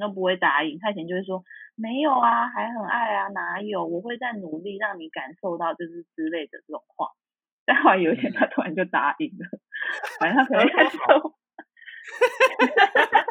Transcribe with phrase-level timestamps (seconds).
[0.00, 1.44] 都不会答应，他以前就会说
[1.76, 3.86] 没有啊，还很爱啊，哪有？
[3.86, 7.08] 我会再努力让你感受到，就是之类的这种话。
[7.66, 9.46] 但后来有一天，他突然就答应了，
[10.18, 10.98] 反正他可能感受。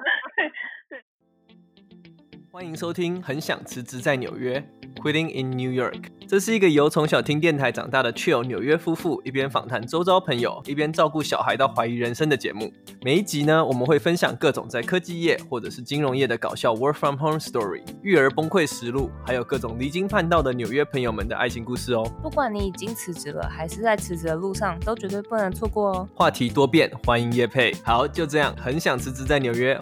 [2.60, 4.62] 欢迎收听《很想辞职在纽约》
[5.02, 6.07] （Quitting in New York）。
[6.28, 12.70] 这是一个由从小听电台长大的 Chill 纽约夫妇一边访谈周遭朋友，一边照顾小孩到怀疑人生的节目。
[13.02, 22.04] 每一集呢，我们会分享各种在科技业或者是金融业的搞笑 Work from Home Story、育儿崩溃实录，还有各种离经叛道的纽约朋友们的爱情故事哦。
[22.21, 26.10] 不管你已经辞职了，还是在辞职的路上，都绝对不能错过哦。
[26.14, 27.74] 话题多变，欢迎叶配。
[27.86, 29.80] 好，就这样，很想辞职在纽约。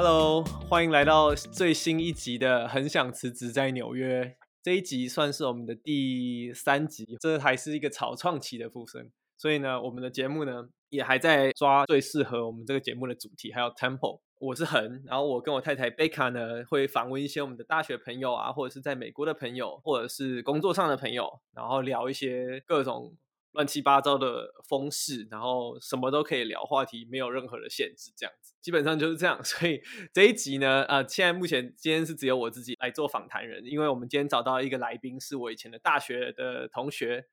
[0.00, 4.22] Hello，欢迎来到最新一集的《很想辞职在纽约》。
[4.62, 14.20] 这一集算是我们的第三集，这还是一个草创期的部分，所以呢，我们的节目呢也还在抓最适合我们这个节目的主题，还有 tempo。
[14.38, 23.16] 我是恒，然后我跟我太太贝卡呢会访问一些我们的大学朋友啊，或者是在美国的朋友，或者是工作上的朋友，然后聊一些各种。
[23.52, 29.40] 乱七八糟的风势，然后什么都可以聊，话题没有任何的限制，这样子基本上就是这样。
[29.42, 29.80] 所以
[30.12, 37.26] 这一集呢，呃，现在目前今天是只有我自己来做访谈人，因为我们今天找到一个来宾，是我以前的大学的同学。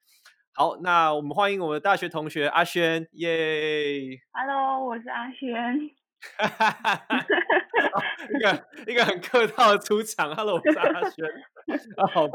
[0.53, 5.91] 好，那我们欢迎我们的大学同学阿轩，耶！Hello，我是阿轩。
[8.33, 11.25] 一个一个很客套的出场，Hello，我是阿轩。
[11.97, 12.29] 啊，好，好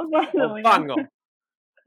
[0.63, 0.95] 棒哦。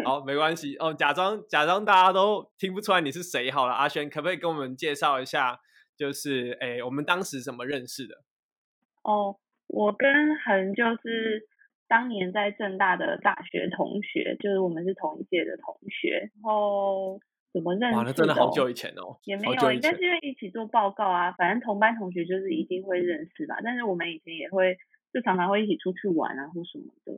[0.03, 0.93] 好，没关系哦。
[0.93, 3.73] 假装假装大家都听不出来你是谁好了。
[3.73, 5.59] 阿轩，可不可以跟我们介绍一下？
[5.95, 8.15] 就是诶，我们当时怎么认识的？
[9.03, 11.47] 哦，我跟恒就是
[11.87, 16.31] 当年在正大的大学同学，就是我们是同一届的同学。
[16.33, 17.19] 然后
[17.53, 17.97] 怎么认识？
[17.97, 19.19] 哇，那真的好久以前哦。
[19.25, 23.57] 也没有，但是因为一起做报告啊，反正同班同学就是一定会认识吧。
[23.63, 24.75] 但是我们以前也会
[25.13, 27.13] 就常常会一起出去玩啊，或什么的。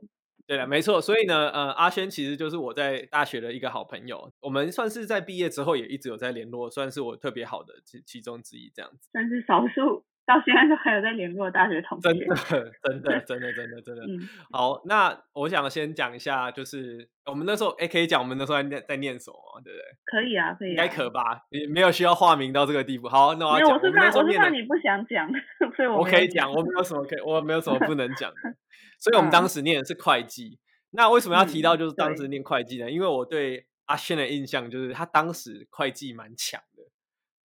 [0.46, 9.08] 对了，没错，所以呢，呃，阿轩其实就是我在大学的一个好朋友，我们算是在毕业之后也一直有在联络，算是我特别好的其其中之一，这样子。
[9.10, 12.08] 算是少数到现在都还有在联络大学同学。
[12.08, 12.34] 真的，
[12.82, 14.02] 真的，真的，真的，真的。
[14.10, 14.28] 嗯。
[14.50, 19.84] 好，那我想先讲一下，就是我们那时候，哎，可以讲我们那时候在念在念什么，对不对？
[20.04, 20.72] 可以啊，可以啊。
[20.72, 21.46] 应该可吧？
[21.50, 23.08] 也没有需要化名到这个地步。
[23.08, 23.52] 好，那我。
[23.52, 25.30] 我是怕，我是怕你不想讲，
[25.76, 28.36] 所以我我可以讲，我没有什么可以，我没有什么不能讲的。
[28.98, 30.58] 所以我们当时念的是会计。
[30.90, 32.86] 那为什么要提到就是当时念会计呢？
[32.86, 36.82] 嗯、因为我对阿轩的印象就是他当时会计蛮强的，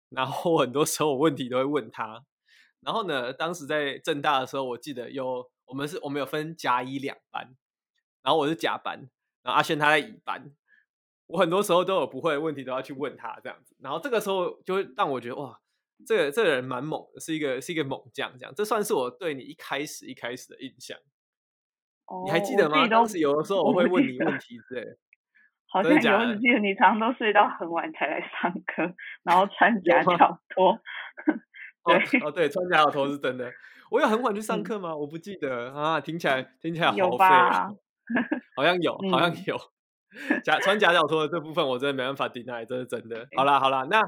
[0.09, 2.23] 然后很多时候我问题都会问他。
[2.81, 7.55] 然后呢，当时在正大的时候，我记得有我们是我们有分甲乙两班，
[8.23, 8.97] 然后我是甲班，
[9.43, 10.51] 然后阿轩他在乙班。
[11.27, 15.57] 我很多时候都有不会的问题都要去问他这样子，然后这个时候就会让我觉得哇，
[16.05, 18.53] 这个这个人蛮猛的，是一个是一个猛将这样。
[18.53, 20.97] 这算是我对你一开始一开始的印象。
[22.07, 22.85] 哦你还记得吗？
[22.89, 24.85] 当时有的时候我会问你问题之类，
[25.71, 28.93] 好像有，记得你常常都睡到很晚才来上课，
[29.23, 30.77] 然后穿夹脚拖。
[32.11, 33.51] 对哦，对，穿夹脚拖是真的。
[33.89, 34.95] 我有很晚去上课吗？
[34.95, 37.69] 我不记得啊，听起来听起来好废啊。
[38.55, 39.57] 好像有，好像有。
[40.43, 43.25] 假穿假脚拖的这部分我真的没办法 deny，这是真的。
[43.35, 44.01] 好啦好啦，那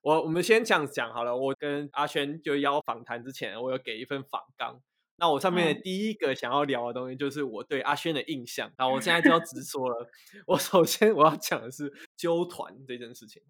[0.00, 1.36] 我我们先讲讲好了。
[1.36, 4.80] 我跟阿轩就邀访谈之前，我有给一份访纲。
[5.16, 8.72] 那我上面的第一个想要聊的东西就是我对阿轩的印象。
[8.78, 10.08] 那我现在就要直说了。
[10.46, 13.42] 我首先我要讲的是纠团这件事情。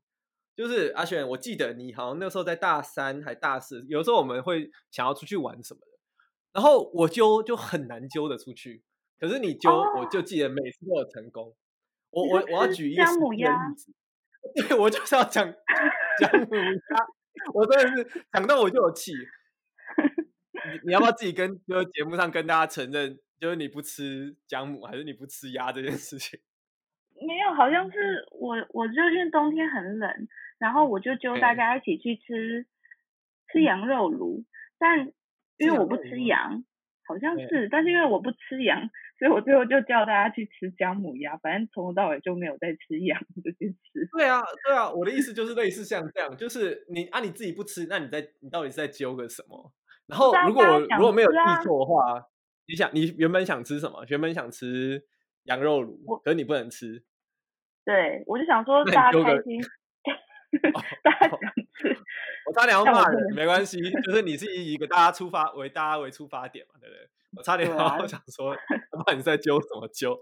[0.55, 5.99] 就是阿轩，我记得你好像那时候在大三还大四，有时候我们会想要出去玩什么的，
[6.53, 8.83] 然后我揪就很难揪的出去。
[9.19, 11.55] 可是你揪，我就记得每次都有成功。
[12.11, 13.03] 我我我要举一例
[13.77, 13.93] 子。
[14.69, 15.47] 对，我就是要讲
[16.19, 17.07] 姜母鸭。
[17.55, 19.13] 我真的是讲到我就有气。
[19.15, 26.39] 你你要不要自己跟就是节目上跟大家承认，就是你不吃姜母还是你不吃鸭这件事情？
[27.15, 30.11] 没有，好像是我，我就因为冬天很冷，
[30.63, 32.69] 然后我就揪大家一起去吃
[33.51, 34.45] 吃羊肉炉，
[34.79, 35.13] 但
[35.59, 36.63] 因为我不吃羊，
[37.05, 38.89] 好像是，但是因为我不吃羊，
[39.19, 44.09] 所以我最后就叫大家去吃姜母鸭，反正从头到尾就没有在吃羊这件事。
[44.17, 49.73] 对啊，对啊，我的意思就是类似像这样，就是你啊你自己不吃，那你在你到底是在揪个什么？
[50.07, 52.25] 然后，如果我如果没有记错的话，
[52.69, 54.05] 你想你原本想吃什么？
[54.09, 55.03] 原本想吃
[55.45, 57.03] 羊肉炉，可是你不能吃。
[57.85, 59.61] 对，我就想说大家开心，
[62.47, 67.09] 我差点要 骂人，没关系，就是你是以一个大家出发为大家为出发点嘛，对不对？
[67.37, 67.77] 我差点要
[68.07, 68.55] 想说，
[69.07, 70.19] 那你在揪什么揪？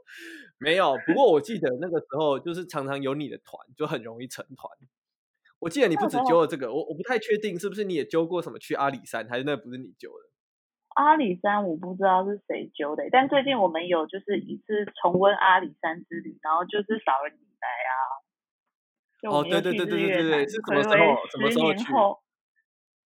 [0.58, 4.70] 没有，不过我记得那个时候就是常常有你的团，就很容易成团。
[5.58, 10.30] 我记得你不止揪了这个，我我不太确定是不是你也揪过什么去阿里山，还是那不是你揪的？
[10.94, 17.92] 阿里山我不知道是谁揪的，但最近我们有就是一次重温阿里山之旅，然后就是少了你来啊。
[19.28, 21.17] 哦，对对对对对对对，是什么时候？
[21.31, 21.84] 什么时候去？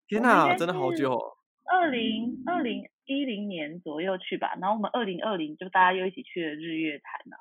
[0.07, 1.37] 天哪，真的好久哦。
[1.65, 7.37] 二零二零一零年左右去吧，然后我们二零二零就大家又一起去了日月潭啊。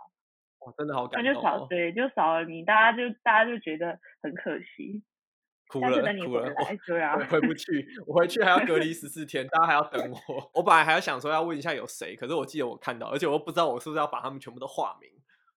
[0.60, 1.34] 哇，真的好感动哦。
[1.34, 5.02] 就少对，就少了你，大家就大家就觉得很可惜。
[5.66, 5.88] 哭了，
[6.24, 10.50] 哭了，我我回不 去，我回去还要隔离十四天，大家还要等我。
[10.54, 15.10] 我本来还要想说要问一下有谁，可是我记得我看到，而且我不知道我是不是要把他们全部都化名，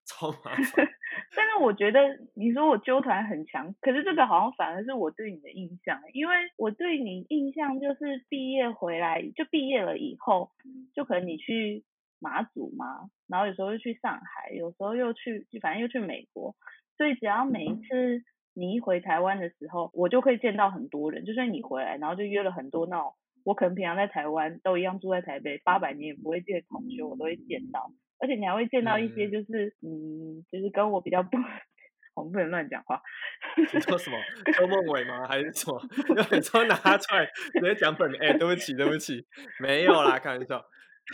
[0.05, 0.87] 超麻烦。
[1.35, 1.99] 但是我觉得
[2.33, 10.51] 你说我纠团很强，可是这个好像反而是我对你的印象，因为我对你印象就是毕业回来就毕业了以后，
[10.95, 11.83] 就可能你去
[12.19, 16.55] 马祖嘛，然后有时候又去上海，有时候又去，反正又去美国，
[16.97, 23.13] 所以只要每一次你一回台湾的时候，我就可以见到很多人，就算你回来，然后就约了很多那种
[23.43, 27.91] 我可能平常在台湾都一样住在台北八百年也不会见的同学，我都会见到。
[28.19, 31.37] 而且你还会见到一些，就是嗯，嗯，就是跟我比较不，
[32.15, 33.01] 我们不能乱讲话。
[33.57, 34.17] 你说什么？
[34.53, 35.27] 周梦伟吗？
[35.27, 35.81] 还是什么？
[36.31, 38.19] 你说拿出来直接讲本名？
[38.21, 39.25] 哎、欸，对不起，对不起，
[39.59, 40.57] 没有啦，开玩笑。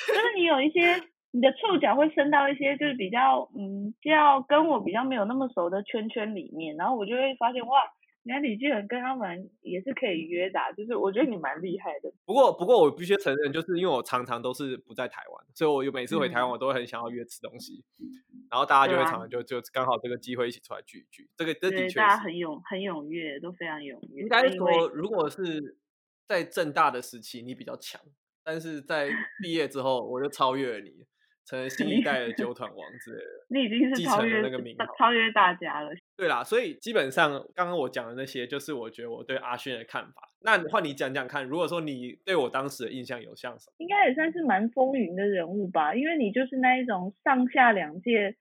[0.08, 0.96] 就是你有一些，
[1.32, 7.82] 你的触角会伸到一些，就是比较嗯，比较跟我比较没有那么熟的圈圈里面，然后我就会发现哇。
[8.26, 12.12] 那你居然跟他们也是可以约的，就是我觉得你蛮厉害的。
[12.26, 18.08] 不过，不过我必须承认，就是因为我常常都是不在台湾，所以我有每次回台湾，我都会很想要约吃东西，嗯、
[18.50, 21.30] 然后大家就会常常就、啊、就刚好这个机会一起出来聚一聚。
[21.36, 24.22] 这个这的确大家很踊很踊跃，都非常踊跃。
[24.22, 25.78] 应该说，如果是
[26.26, 28.00] 在正大的时期，你比较强，
[28.44, 29.10] 但是在
[29.42, 31.06] 毕业之后，我就超越了你。
[31.46, 35.92] 成为新一 代的揪团王之类的，你已经是超越那个名，超越大家了。
[36.16, 40.30] 对啦，所以基本上刚刚我讲的那些，就是我觉得我对阿勋的看法。
[40.46, 43.76] 那换你讲讲看，如果说你对我当时的印象有像什么？
[43.78, 48.36] 应该也算是蛮风云的人物吧，因为你就是那一种上下两届，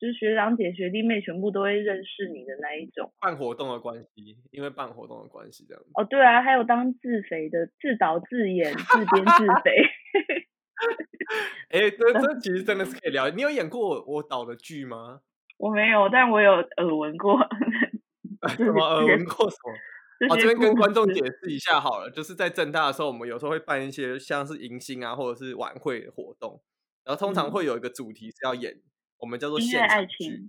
[0.00, 3.12] 就是学长姐、学弟妹全部都会认识你的那一种。
[3.20, 5.90] 办活动的关系，因为办活动的关系这样子。
[5.94, 9.76] 哦，对啊，还有当自肥的，自导自演、自编自肥。
[11.70, 13.28] 哎、欸，这这其实真的是可以聊。
[13.30, 15.20] 你有演过我导的剧吗？
[15.58, 17.38] 我没有，但我有耳闻过。
[18.56, 20.28] 什么耳闻过什么？
[20.30, 26.62] 我这边跟观众解释一下好了，就是在正大的时候，我们有时候会办一些像是迎新啊，或者是晚会的活动，
[27.04, 28.82] 然后通常会有一个主题是要演，嗯、
[29.18, 30.48] 我们叫做现场剧、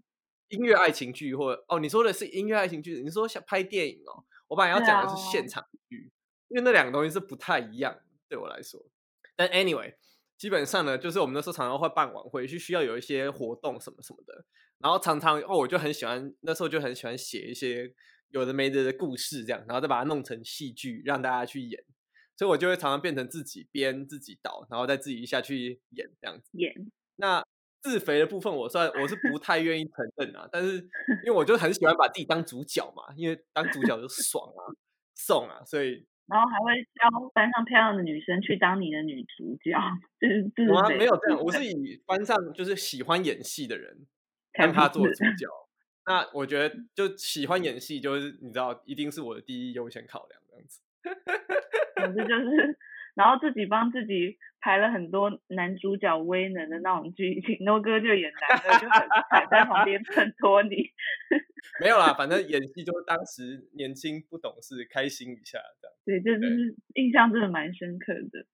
[0.50, 6.12] 音乐爱情剧，或哦，你说的是音乐爱情剧，你说想拍电影哦，我本来要讲的是现场剧，哦、
[6.50, 7.98] 因为那两个东西是不太一样，
[8.30, 8.86] 对我来说。
[9.36, 9.96] 但 anyway。
[10.38, 14.46] 基本上呢，就是我们那时候常常会办晚会，就需要有一些活动什么什么的。
[14.78, 17.92] 然后常常哦，我就很喜欢那时候就很喜欢写一些
[18.30, 21.84] 有的没的的故事，这样，然后再把它弄成戏剧，让大家去演。
[22.38, 26.52] 所以我就会常常变成自己编、自己导，然后再自己下去演这样子。
[26.54, 26.72] 演。
[27.16, 27.44] 那
[27.82, 30.76] 自肥的部分，我算我是不太愿意承认啊，但是
[31.26, 34.62] 因为我就很喜欢把自己当主角嘛，因为当主角就爽啊、
[35.16, 36.06] 送啊，所以。
[36.28, 39.72] 然后还会教班上漂亮的女生去当你的女主角，
[40.20, 44.06] 就是自我没有这样，我是以班上就是喜欢演戏的人
[44.54, 45.48] 让他做主角。
[46.06, 50.82] 那我觉得就喜欢演戏，就是你知道，一定是我的第一优先考量这样子。
[51.96, 52.78] 总之 就是。
[53.18, 60.76] 然后自己帮自己排了很多男主角威能的那种剧情，No 哥就演男的，就很踩在旁边衬托你。
[61.82, 65.96] 没有啦，反正演戏就是当时年轻不懂事，开心一下这样。
[66.06, 68.46] 对，就是印象真的蛮深刻的。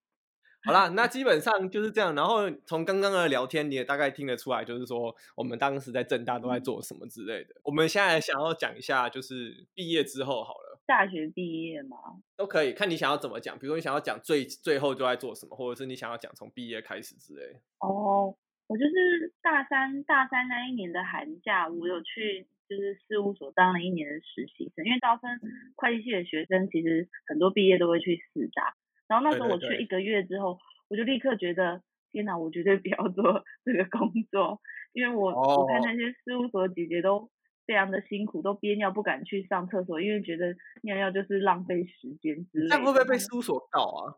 [0.65, 2.15] 好啦，那基本上就是这样。
[2.15, 7.53] 然后从刚刚的聊天，你也大概听得出来，就是说我们当时在正大都在做什么之类的。
[7.55, 10.62] 嗯、我们现在想要讲一下，就是毕业之后好了。
[10.85, 11.97] 大学毕业吗？
[12.35, 13.57] 都可以，看你想要怎么讲。
[13.57, 17.61] 比如说你想要讲最最后都在做什么，或者是你想要讲从毕业开始之类。
[17.79, 18.35] 哦，
[18.67, 24.85] 我就是大三大三那一年的寒假，我有去就是事务所当了一年的实习生。
[24.85, 25.39] 因为大部分
[25.75, 28.75] 会计系的学生其实很多毕业都会去四大，
[29.07, 34.59] 然后那时候我去一个月之后，对对对，我就立刻觉得天哪，我绝对不要做 这个工作，
[34.91, 37.29] 因为我、哦、我看那些事务所的姐姐都。
[37.65, 44.15] 非常的辛苦，都憋尿不敢去上厕所，因为觉得尿尿就是浪费时间之类会不会被事务所告啊？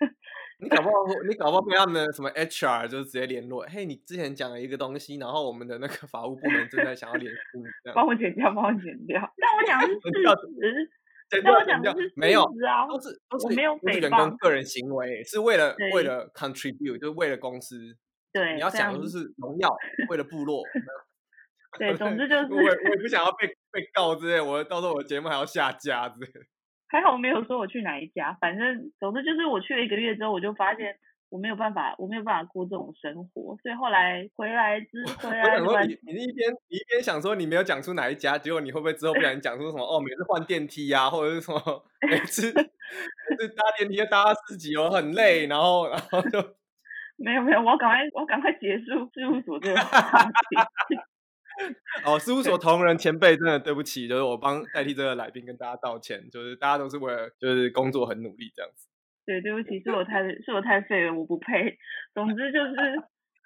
[0.62, 0.94] 你搞不好，
[1.26, 3.62] 你搞不好被他们的什么 HR 就直接联络。
[3.62, 9.20] 嘿，你之前讲了一个东西，然后我们的那个法务部门正在想要联系你，帮我剪掉，帮我剪掉。
[9.36, 10.90] 但我讲的是 事实，
[11.42, 17.96] 但我讲的是没有啊，都是都是我没有是员工个人行为，是为了为了 contribute，就是为了公司。
[18.32, 19.74] 对，你要想的就是荣耀，
[20.10, 20.62] 为了部落。
[21.78, 26.30] 对，总之就是我我也不想要被被告之类，我到时候我的节目还要下架之类。
[26.88, 30.96] 还好我没有说我去哪一家，反正总之就是我去了一个月之后，我就发现。
[31.32, 41.60] 我没有办法，我没有办法过这种生活，所以后来回来 之回来我想说你，你你一边你一边想说你没有讲出哪一家，结果你会不会之后不小心讲出什么哦，每次换电梯呀、啊，或者是什么
[42.10, 46.40] 每次每次搭电梯要搭到四级哦，很累，然后然后就
[47.16, 50.96] 没有没有，我赶快我赶快结束事务所这个话题。
[52.04, 58.88] 哦，事务所同仁前辈真的对不起，就是我帮代替这个来宾跟大家道歉，就是大家都是为了就是工作很努力这样子。
[59.26, 61.78] 对，对不起，是我太是我太废了，我不配。
[62.14, 62.74] 总之就是，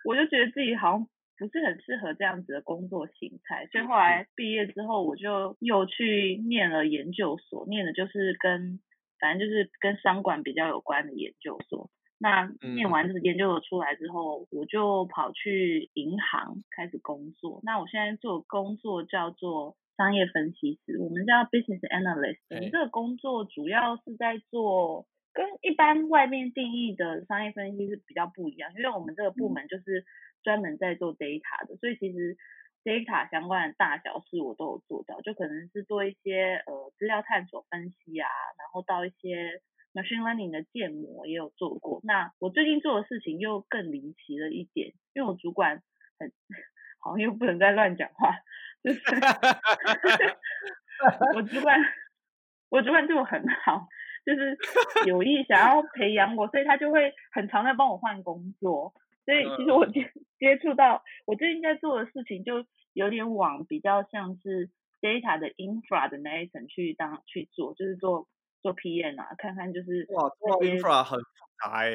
[0.04, 1.06] 我就觉得自己好像
[1.36, 8.80] 不是很适合这样子的工作形态，所以后来毕业之后，我就又去念了研究所，念的就是跟
[9.20, 11.90] 反正就是跟商管比较有关的研究所。
[12.18, 17.60] 那念完这个研究所出来之后，我就跑去银行开始工作。
[17.62, 22.38] 那我现在做工作叫做商业分析师，我们叫 business analyst。
[22.50, 25.06] 我们这个工作主要是在做。
[25.36, 30.04] 跟一般外面定义的商业分析是比较不一样，因为我们这个部门就是
[30.44, 32.36] 专门在做 data 的，所以其实
[32.84, 39.60] data 相关的大小事我都有做到，就可能是做一些呃资料探索分析啊，然后到一些
[39.94, 42.00] machine learning 的建模也有做过。
[42.04, 45.82] 那我最近做的事情又更离奇了一点，因为我主管
[46.18, 46.32] 很
[47.00, 48.36] 好像又不能再乱讲话，
[48.82, 49.00] 就是
[51.34, 51.80] 我主管
[52.68, 53.88] 我主管对我很好。
[54.26, 54.56] 就是
[55.04, 58.94] 有意想要培养我，所以他就会很常在帮我换工作。
[59.26, 64.70] 所以其实我接接触到我最近在做的事情，就有点往比较像是
[65.02, 68.26] data 的 infra 的那一层去当去做，就是做
[68.64, 71.26] 做 PM 啊，看看就是哇，做 infra 很复
[71.62, 71.90] 杂哎。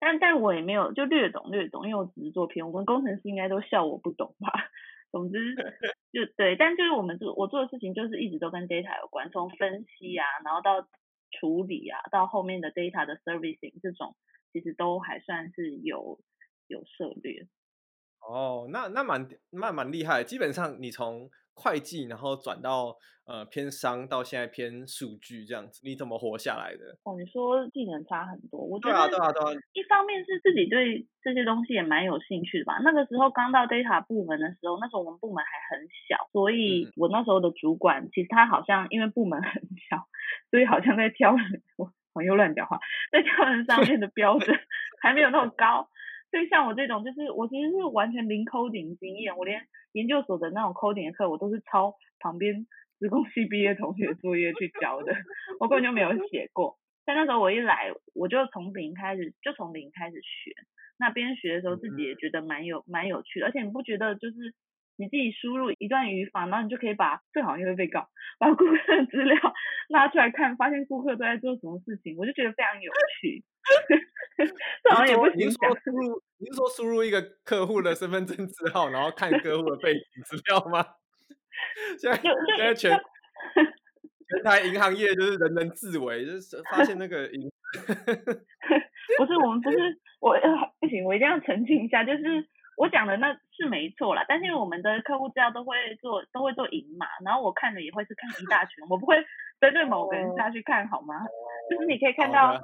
[0.00, 4.50] 但但我也没有就略懂略懂，因为我只是做 PM，我们工程师应该都笑我不懂吧。
[5.12, 5.54] 总之
[6.10, 10.88] 就对，但就是我们做我做的事情就是一直都跟 data 有关，从分析啊，然后到
[11.38, 14.16] 处理啊，到后面的 data 的 servicing 这种，
[14.52, 16.18] 其实都还算是有
[16.66, 17.46] 有涉略。
[18.28, 20.24] 哦，那那蛮那蛮厉害。
[20.24, 26.96] 基本上你从会计，然后转到呃偏商，到现在偏数据这样子，你怎么活下来的？
[27.04, 29.60] 哦，你说技能差很多，我觉得对啊对啊对啊。
[29.72, 32.78] 一方面是自己对这些东西也蛮有兴趣的吧。
[32.82, 40.08] 那个时候刚到 data 部门的时候，那时候我们部门还很小，所以我那时候的主管、嗯、其实他好像因为部门很小，
[40.50, 42.80] 所以好像在挑人， 我我又乱讲话，
[43.12, 44.58] 在挑人上面的标准
[45.02, 45.88] 还没有那么高。
[46.32, 49.60] 所以像我这种，就是我其实是完全零 coding 经验，我连
[49.92, 52.66] 研究所的那种 coding 课，我都是抄旁边
[52.98, 55.14] 职工系毕业同学作业去交的，
[55.60, 56.78] 我根本就没有写过。
[57.04, 60.54] 但那时候我一来，我就从零开始，就从零开始学。
[60.98, 64.54] 那边学的时候，自己也觉得蛮有蛮有趣的，而且你不觉得就是
[64.96, 68.08] 你自己输入一段语法，然后你就可以把最好又会被告，
[68.38, 69.36] 把顾客的资料
[69.90, 73.44] 拉出来看，发现顾客都在做什么事情，我就觉得非常有趣。
[74.82, 75.38] 这好像也不行。
[75.38, 80.84] 您说输入，您说输入一个客户的身份证字号，然后看客户的背景资料吗？
[81.98, 87.50] 现在现在全全台银行业就是人人自危，就是发现那个银。
[89.18, 89.76] 不是我们不是
[90.20, 90.34] 我
[90.80, 99.16] 不行，我一定要澄清一下，就是我讲的那是没错啦，但是因为我们的客户资料都会做都会做银码，然后我看的也会是看一大群，我不会
[99.60, 101.14] 针对某个人下去看好吗？
[101.70, 102.60] 就是你可以看到。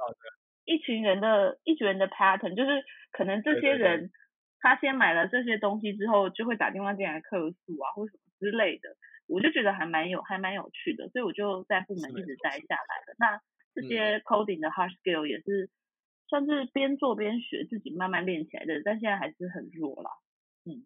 [0.69, 4.11] 一群人的一群人的 pattern 就是可能这些人
[4.59, 8.95] 他先买了这些东西之后就会打电话进来客诉啊或什么之类的，
[9.27, 13.15] 我就觉得还蛮有还蛮有趣的，所以我就在部门一直待下来了。
[13.17, 13.41] 那
[13.73, 15.69] 这些 coding 的 hard skill 也是
[16.27, 20.11] 算是边做边学，自己慢慢练起来的，但现在还是很弱啦。
[20.65, 20.85] 嗯。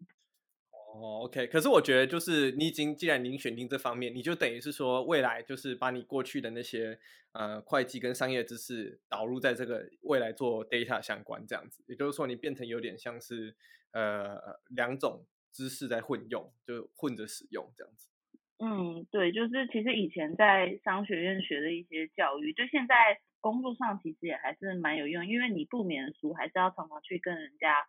[0.96, 7.00] 哦，OK，可是我觉得就是你已经既然您选定这方面，你就等于是说未来就是把你过去的那些
[7.32, 13.56] 呃会计跟商业知识导入在这个未来做 data 相关这样子，也就是说你变成有点像是
[13.92, 14.38] 呃
[14.70, 18.10] 两种知识在混用，就混着使用这样子。
[18.60, 27.84] 嗯，对，就是其实以前在商学院学的一些教育，就现在工作上其实也还是蛮有用，因为你不免俗还是要常常去跟人家。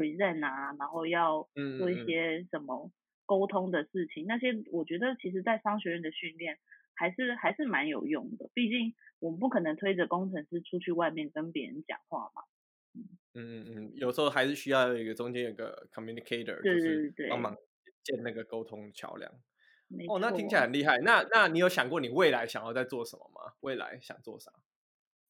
[0.00, 1.46] Present 啊，然后要
[1.78, 2.90] 做一些什么
[3.26, 6.58] 沟通的事情，嗯嗯，那些我觉得其实在商学院的训练
[6.94, 8.48] 还是还是蛮有用的。
[8.54, 12.42] 毕竟我们不可能推着工程师出去外面跟别人讲话嘛。
[12.94, 13.04] 嗯
[13.34, 17.54] 嗯嗯，有时候还是需要一个中间有个 communicator，对对对，帮忙
[18.02, 19.30] 建那个沟通桥梁。
[20.08, 20.98] 哦，那听起来很厉害。
[20.98, 23.52] 那那你有想过你未来想要在做什么吗？
[23.60, 24.50] 未来想做啥？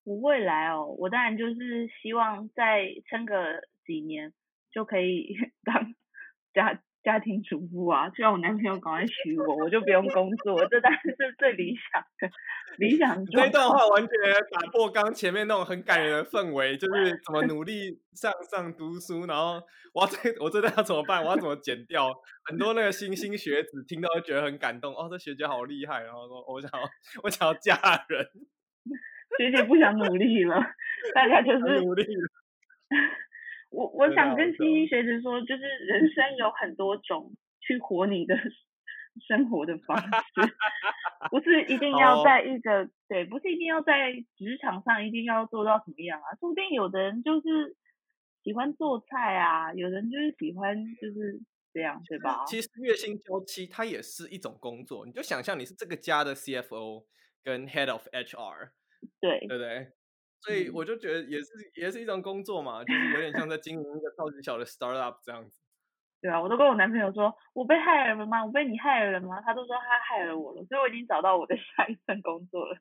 [0.05, 4.33] 我未来哦，我当然就是希望再撑个几年。
[4.73, 5.95] 就可以 当
[6.55, 12.31] 家家庭主妇啊，就让我男朋友赶快娶我，我就不用工作，这当然是最理想的
[12.77, 13.25] 理想。
[13.25, 14.11] 这段话完全
[14.51, 19.63] 打破刚前面那种很感人的氛围，就是怎么努力向上读书，然后
[19.95, 21.25] 我这 我这段要怎么办？
[21.25, 22.13] 我要怎么剪掉？
[22.45, 26.87] 很多那个新兴学子听到都觉得很感动，哦，这学姐好厉害，然后说我想要
[27.23, 27.75] 我想要嫁
[28.11, 28.29] 人，
[29.39, 30.61] 学姐不想努力了，
[31.15, 32.29] 大家就是努力了。
[33.71, 38.37] 我我想跟欣欣学子说，就是人生有很多种去活你的
[39.29, 40.09] 生活的方式，
[41.31, 46.35] 不是一定要在一个对，不是一定要在职场上一定要做到什么样啊？
[46.41, 47.77] 说不定有的人就是
[48.43, 51.41] 喜欢做菜啊，有人就是喜欢就是
[51.73, 52.45] 这样，对吧？
[52.47, 57.05] 其实月薪娇妻它也是一种工作，你就想象你是这个家的 CFO
[57.45, 58.71] 跟 Head of HR，
[59.21, 59.93] 对对不对？
[60.43, 65.57] 所以我就觉得也是也是一种工作嘛，就是有点像在经营一个超级小的 startup 这样子。
[66.23, 68.45] 对啊，我都跟我男朋友说，我被害了吗？
[68.45, 69.41] 我被你害了吗？
[69.41, 72.77] 他都说他害了我了，所以我已经找到我的 下一份工作了。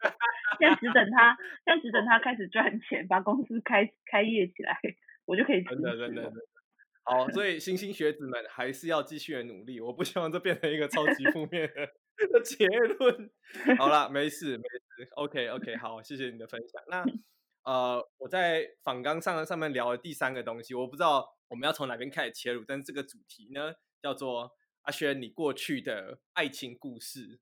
[0.60, 4.78] 现在只等他， 现在只等他开始赚钱，把公司开开业起来，
[5.26, 5.64] 我就可以。
[5.64, 6.42] 真的真的真的。
[7.06, 11.88] 好，所以 新兴学子们还是要继续的努力，我不希望这变成一个超级负面的。
[12.34, 13.32] 的结论。
[13.78, 16.84] 好了，没事没事，OK OK，好，谢谢你的分享。
[16.90, 17.06] 那。
[17.70, 27.40] 呃，我在访纲上上面聊的第三个东西，我不知道我们要从哪边开始切入，但是这个主题呢，叫做阿轩你过去的爱情故事。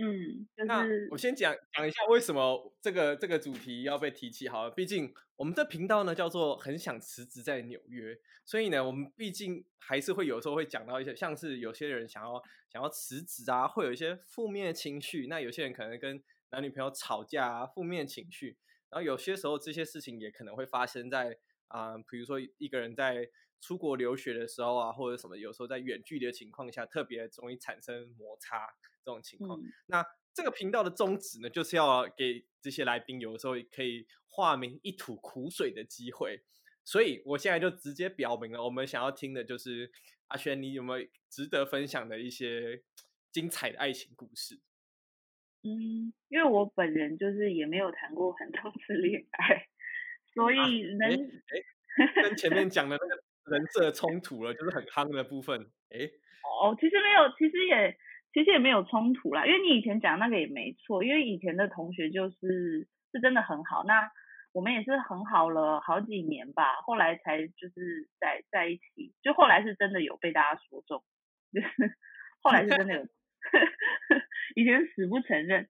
[0.00, 4.48] 嗯，就是、那我先讲讲一下为什么这个这个主题要被提起。
[4.48, 15.26] 好了，毕竟我们的频道呢叫做很想辞职在纽约，所以呢，我们毕竟还是会有时候会讲到一些，像是有些人想要想要辞职啊，会有一些负面情绪。
[15.26, 18.56] 那有些人可能跟男女朋友吵架啊，负面情绪。
[18.90, 21.38] 然后有些时候这些事情也可能会发生在
[21.68, 23.28] 啊、呃，比如说一个人在
[23.60, 28.68] 出国留学的时候啊，或者什么，有时候在远距离的情况下，特别容易产生摩擦
[29.04, 29.60] 这种情况。
[29.60, 36.42] 嗯、那这个频道的宗旨呢，就是要给这些来宾有的时候可以化名一吐苦水的机会。
[36.84, 39.90] 所以我现在就直接表明了，我们想要听的就是
[40.28, 42.84] 阿轩，你有没有值得分享的一些
[43.32, 44.60] 精彩的爱情故事？
[45.66, 49.66] 嗯，因为我本人就是也没有谈过很多次恋爱，
[50.32, 55.60] 所以能、啊、跟前面 讲的那个人设冲突了，就是很夯的部分。
[55.90, 56.06] 哎，
[56.62, 57.98] 哦，其实没有，其实也
[58.32, 64.10] 其实也没有冲突啦，因为你以前讲那个也没错，因为以前的同学就是是真的很好，那
[64.52, 71.02] 我们也是很好了好几年吧，后来才就是在在一起，就后来是真的有被大家说中，
[71.52, 71.68] 就是
[72.40, 73.06] 后来是真的有。
[74.54, 75.66] 以前死不承认，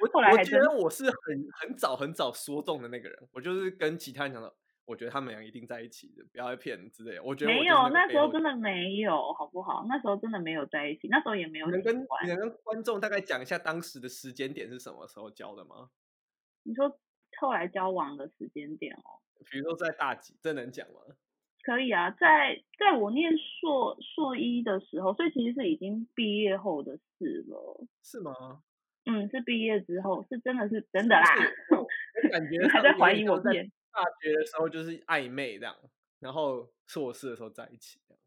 [0.00, 7.22] 我后来还我觉得我是很很早很早说中的那个人，我就是跟其他人讲的，我觉得他们俩一定在一起的，不要骗人之类的。
[7.22, 9.84] 我觉得我没有，那时候真的没有，好不好？
[9.88, 11.66] 那时候真的没有在一起，那时候也没有。
[11.68, 15.90] 能跟你能跟观众大概讲一下当时的时间点是什么时候交的吗？
[16.62, 16.98] 你说
[17.40, 21.00] 后来交往的时间点哦，比如说在大几，这能讲吗？
[21.66, 27.84] 可以啊，在在我念硕硕一的时候，所以其实是已经毕业后的事了。
[28.04, 28.62] 是吗？
[29.04, 31.26] 嗯，是毕业之后，是真的是真的啦。
[31.70, 33.40] 我感觉还在怀疑我。
[33.40, 35.74] 在大学的时候就是暧昧这样，
[36.20, 38.22] 然后硕士的时候在一起这样。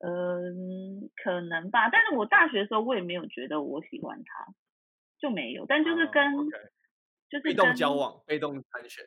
[0.00, 1.88] 嗯，可能吧。
[1.88, 4.52] 但是我大学的时候我也没有觉得我喜欢他，
[5.18, 5.64] 就没有。
[5.66, 6.70] 但就是跟、oh, okay.
[7.30, 9.02] 就是跟被动交往，被动参选。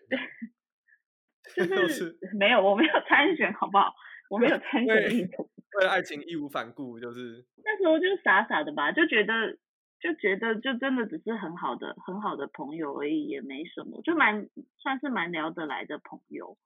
[1.54, 3.94] 就是 没有，我没有参选，好不好？
[4.30, 5.50] 我没有参选意图。
[5.78, 9.58] 为了爱情义无反顾，就是那时候就是傻傻的吧，就觉得
[10.00, 16.58] 就觉得就真的只是很好的很好的朋友而已，也没什么，就蛮算是蛮聊得来的朋友。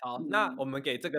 [0.00, 1.18] 好，嗯、那我们给这个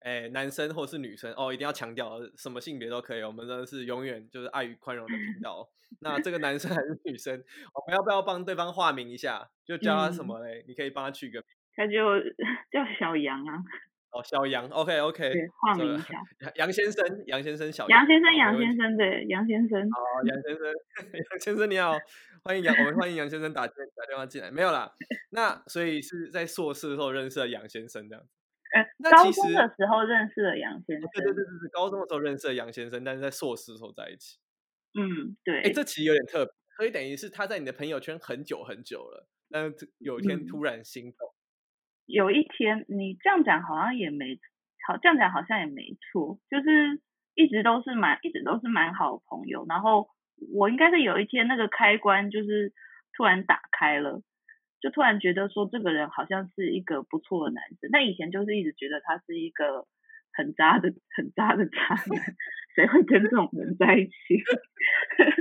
[0.00, 5.68] 诶、欸、男生或是女生哦，一定要强调什么性别都可以，我们真的是永远就是爱与宽容的频 道。
[6.00, 7.34] 那这个男生还是女生，
[7.74, 9.50] 我们要不要帮对方化名一下？
[9.64, 10.60] 就叫他什么嘞？
[10.60, 11.48] 嗯、你可以帮他取个名。
[11.76, 12.20] 他就
[12.70, 13.56] 叫小杨啊，
[14.10, 16.22] 哦，小杨，OK OK， 对，化名一 下，
[16.56, 20.66] 杨先生，杨先生，小杨先生，杨先生，对，杨先生，好，杨先生，
[21.30, 21.96] 杨先生你好，
[22.44, 24.92] 欢迎杨，我们欢迎杨先生打电打电话进来，没有啦，
[25.30, 28.24] 那所以是在硕士的时候认识了杨先生这样，
[28.74, 34.38] 呃，高中的时候认识了杨先生，对对对对对，高中的时候认识了杨先生，但是在硕士的时候在一起，
[34.98, 35.84] 嗯，对，哎，这。
[35.84, 41.32] 其实有点特别，所以等于是他在你的朋友圈很久很久了，但是有一天突然心动。
[42.10, 44.38] 有一天，你这样讲好像也没
[44.86, 47.00] 好，这样讲好像也没错，就是
[47.34, 49.64] 一直都是蛮，一直都是蛮好的朋友。
[49.68, 50.08] 然后
[50.52, 52.72] 我应该是有一天那个开关就是
[53.16, 54.22] 突然打开了，
[54.80, 57.90] 就突然觉得说这个人好像是一个不错的男生。
[57.92, 59.86] 那以前就是一直觉得他是一个
[60.32, 62.22] 很渣的、很渣的渣男，
[62.74, 64.42] 谁会跟这种人在一起？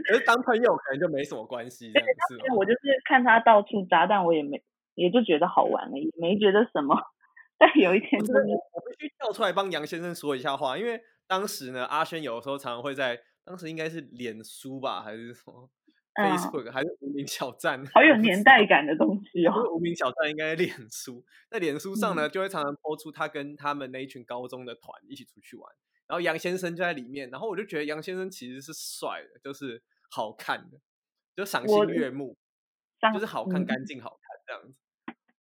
[0.05, 2.37] 可是当朋友可能就没什么关系， 这样子。
[2.55, 4.61] 我就是看他到处渣，但我也没，
[4.99, 6.95] 也就觉得好玩了，也没觉得什么。
[7.57, 15.69] 但有一天，就是我必须跳出来帮杨先生说一下话，因为当时呢，阿轩有的时候常常会在，当时应该是脸书吧，还是什么
[16.15, 19.53] ？Facebook 还是无名小站，好有年代感的东西哦。
[19.73, 25.69] 无名小站应该是脸书，在脸书上呢，就会常常 po 出他跟他们那一群高中的团一起出去玩，
[26.07, 30.79] 然后杨先生就在里面，然后我就觉得杨先生其实是帅的，就是好看的，
[31.35, 32.37] 就赏心悦目，
[33.13, 34.75] 就是好看、干净、好看这样子。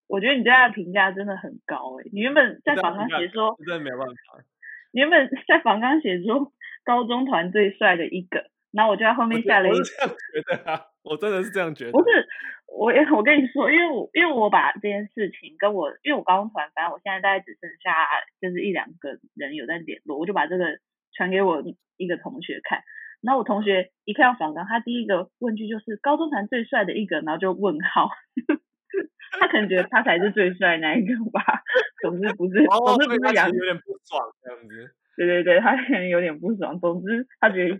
[0.09, 4.43] 我觉得你对他的评价真的很高诶，你原本在访纲写说，真的没有办法。
[4.91, 6.51] 你原本在访纲写说
[6.83, 8.49] 高中团最帅的一个。
[8.71, 11.91] 然后我就在后面下了一，我是这样觉得啊，我真的是这样觉得。
[11.91, 12.27] 不是，
[12.67, 18.05] 我我跟你说，因为我因为我把这件事情跟我，因为我高中团，反正我现在大概只剩下
[18.39, 20.77] 就是一两个人有在联络，我就把这个
[21.13, 21.63] 传给我
[21.97, 22.83] 一个同学看。
[23.21, 28.11] 然后我同学一看到访纲，他第一个问句就是高中团最帅的一个，然后就问号。
[29.39, 31.41] 他可能觉得他才是最帅的那一个吧。
[32.01, 34.95] 总之不是，总之不是杨，有点不爽这样子。
[35.17, 36.79] 对对对，他可能有点不爽。
[36.79, 37.79] 总之他觉得。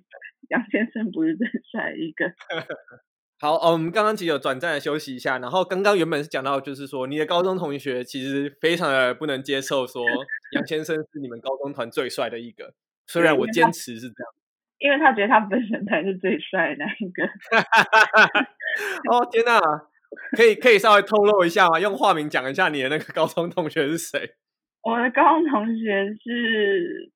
[0.49, 2.25] 杨先生不是最帅一个。
[3.39, 10.01] 好，哦，我们刚刚其实有短暂的休息一下，然后刚刚原本是讲到，就是说你的高中同学其实非常的不能接受说
[10.53, 12.73] 杨先生是你们高中团最帅的一个，
[13.05, 14.33] 虽然我坚持是这样，
[14.79, 17.23] 因为他觉得他本身才是最帅的那一个。
[19.11, 19.59] 哦天哪，
[20.37, 21.79] 可以可以稍微透露一下吗？
[21.79, 24.35] 用化名讲一下你的那个高中同学是谁？
[24.83, 27.11] 我的高中同学是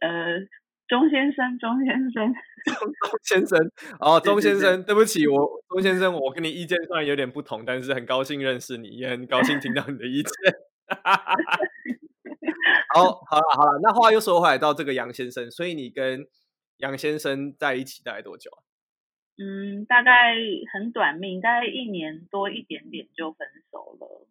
[0.00, 0.46] 呃。
[0.88, 2.32] 钟先生，钟先生，
[2.70, 3.58] 钟先生，
[3.98, 10.32] 哦，钟先生，对不起，我钟先生，我跟你意见虽然有点不同，但是很高兴认识你，也很高兴听到你的意见。
[12.94, 16.24] 好，好了，好了，那话又说回来，到这个杨先生，所以你跟
[16.76, 18.62] 杨先生在一起大概多久啊？
[19.38, 20.34] 嗯，大概
[20.72, 24.26] 很短命，大概一年多一点点就分手了。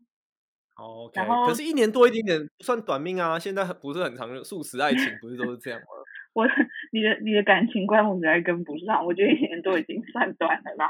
[0.78, 5.88] 哦，okay，然后可是，一年多一点点不算短命啊，现在不是很长，速食爱情不是都是这样吗？
[6.34, 6.46] 我，
[6.92, 10.90] 你的你的感情观我实在跟不上，我觉得一年多已经算短了啦。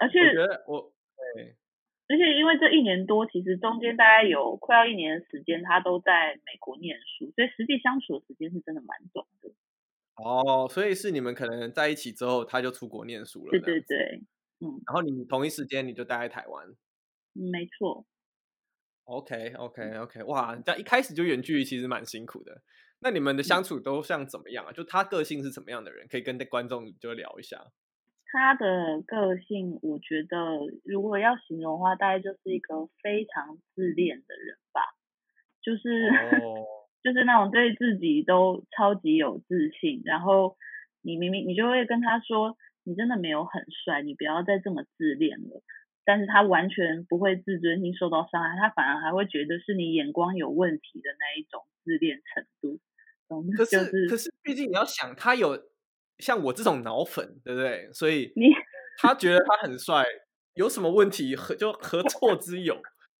[0.00, 0.92] 而且，我觉得我
[1.36, 1.54] 对，
[2.08, 9.50] 而且因为这一年多，其实中间大概有快要一年的时间，他都在美国念书，所以实际相处的时间是真的蛮短的。
[10.16, 13.50] 哦，所以是你们可能在一起之后，他就出国念书了。
[13.50, 14.22] 对对对，
[14.60, 14.80] 嗯。
[14.86, 16.66] 然后你同一时间你就待在台湾。
[17.34, 18.06] 嗯，没错。
[19.04, 22.62] OK OK OK，哇，这样一开始就远距离，其实蛮辛苦的。
[23.00, 24.72] 那你们的相处都像怎么样啊？
[24.72, 26.08] 就他个性是怎么样的人？
[26.08, 27.66] 可以跟观众就聊一下。
[28.32, 30.36] 他的个性，我觉得
[30.82, 34.80] 如果要形容的话，大概就是一个非常自恋的人吧。
[35.62, 36.08] 就是、
[36.42, 36.66] oh.
[37.06, 40.56] 就是那种对自己都超级有自信，然后
[41.02, 45.62] 你明明你就会跟他说，你真的没有很帅，你不要再这么自恋了。
[46.04, 52.80] 但是他完全不会自尊心受到伤害，他反而还会觉得是你眼光有问题的那一种自恋程度。
[53.56, 55.56] 可是，就是、可是，毕竟你要想，他有
[56.18, 57.88] 像我这种脑粉，对不对？
[57.92, 58.50] 所以你
[58.98, 60.04] 他觉得他很帅，
[60.54, 61.36] 有什么问题？
[61.36, 62.76] 何就何错之有？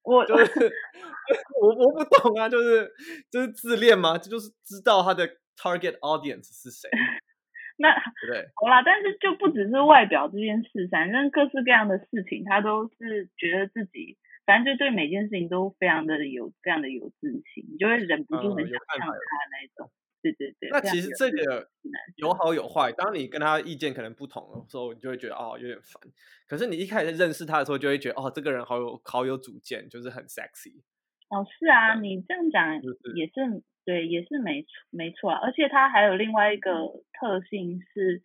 [0.06, 0.46] 我就是
[1.60, 2.88] 我我不懂啊，就是
[3.30, 4.16] 就是自恋吗？
[4.16, 6.88] 这就是知道他的 target audience 是谁。
[7.78, 7.92] 那
[8.26, 14.16] 对，对，好啦，但是就不只是外表这件事，反正各式各样的事情，他都是觉得自己，
[14.46, 19.06] 反正就对每件事情都非常的有这样的有自信，你就会忍不住很想像他
[19.50, 19.90] 那一种。
[20.32, 20.70] 对对对。
[20.70, 21.68] 那其实这个
[22.16, 26.02] 有好有坏，当你跟他意见可能不同的时候，你就会觉得哦有点烦。
[26.48, 30.82] 可是你一开始认识他的时候，就会觉得哦这个人好有好有主见，就是很 sexy。
[31.28, 32.74] 哦，是啊，你这样讲
[33.14, 33.62] 也是。
[33.86, 35.38] 对，也是没错，没错啊。
[35.40, 36.72] 而且他还有另外一个
[37.12, 38.20] 特性是，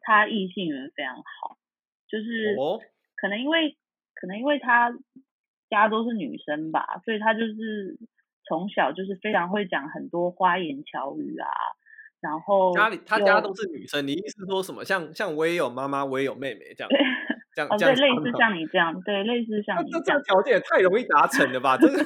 [0.00, 1.58] 他异性缘非常好，
[2.08, 2.56] 就是
[3.14, 3.76] 可能因为
[4.14, 4.90] 可能因为他
[5.68, 7.98] 家都是女生吧，所以他就是
[8.46, 11.48] 从小就是非常会讲很多花言巧语啊。
[12.20, 14.84] 然后家里他家都是女生，你意思说什么？
[14.84, 16.90] 像像我也有妈妈，我也有妹妹这样，
[17.52, 21.76] 这样、哦、对，类似像你这样，对，类似 像你这样，这条件也太容易达成了吧？
[21.76, 22.04] 真的。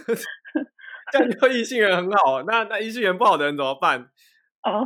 [1.13, 4.01] 这样 就异性缘很好，那那异性缘不好的人怎么办？
[4.63, 4.85] 哦，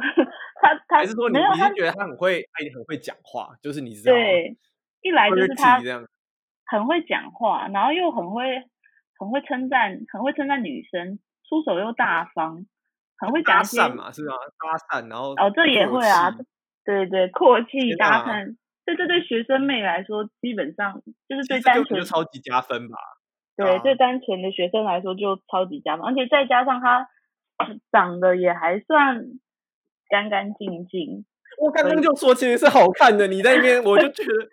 [0.61, 4.59] 他他还是说你你是觉得他很会，他也很会讲话，就是你知道对，
[5.03, 5.81] 一来就是他
[6.67, 8.65] 很会讲话，然后又很会
[9.17, 12.65] 很会称赞，很会称赞女生，出手又大方，
[13.19, 14.35] 很会讲搭讪嘛，是吧？
[14.57, 16.31] 搭讪，然后哦，这也会啊，
[16.85, 18.55] 对对，阔气搭讪，
[18.87, 22.97] 这这对学生妹来说，基本上就是最单纯，就超级加分吧。
[23.57, 27.09] 对，对单纯的学生来说就超级加分，而且再加上他
[27.91, 29.25] 长得也还算
[30.09, 31.27] 干干净净。
[31.61, 34.49] 我刚刚就说其实是好看的，你在那边我就觉得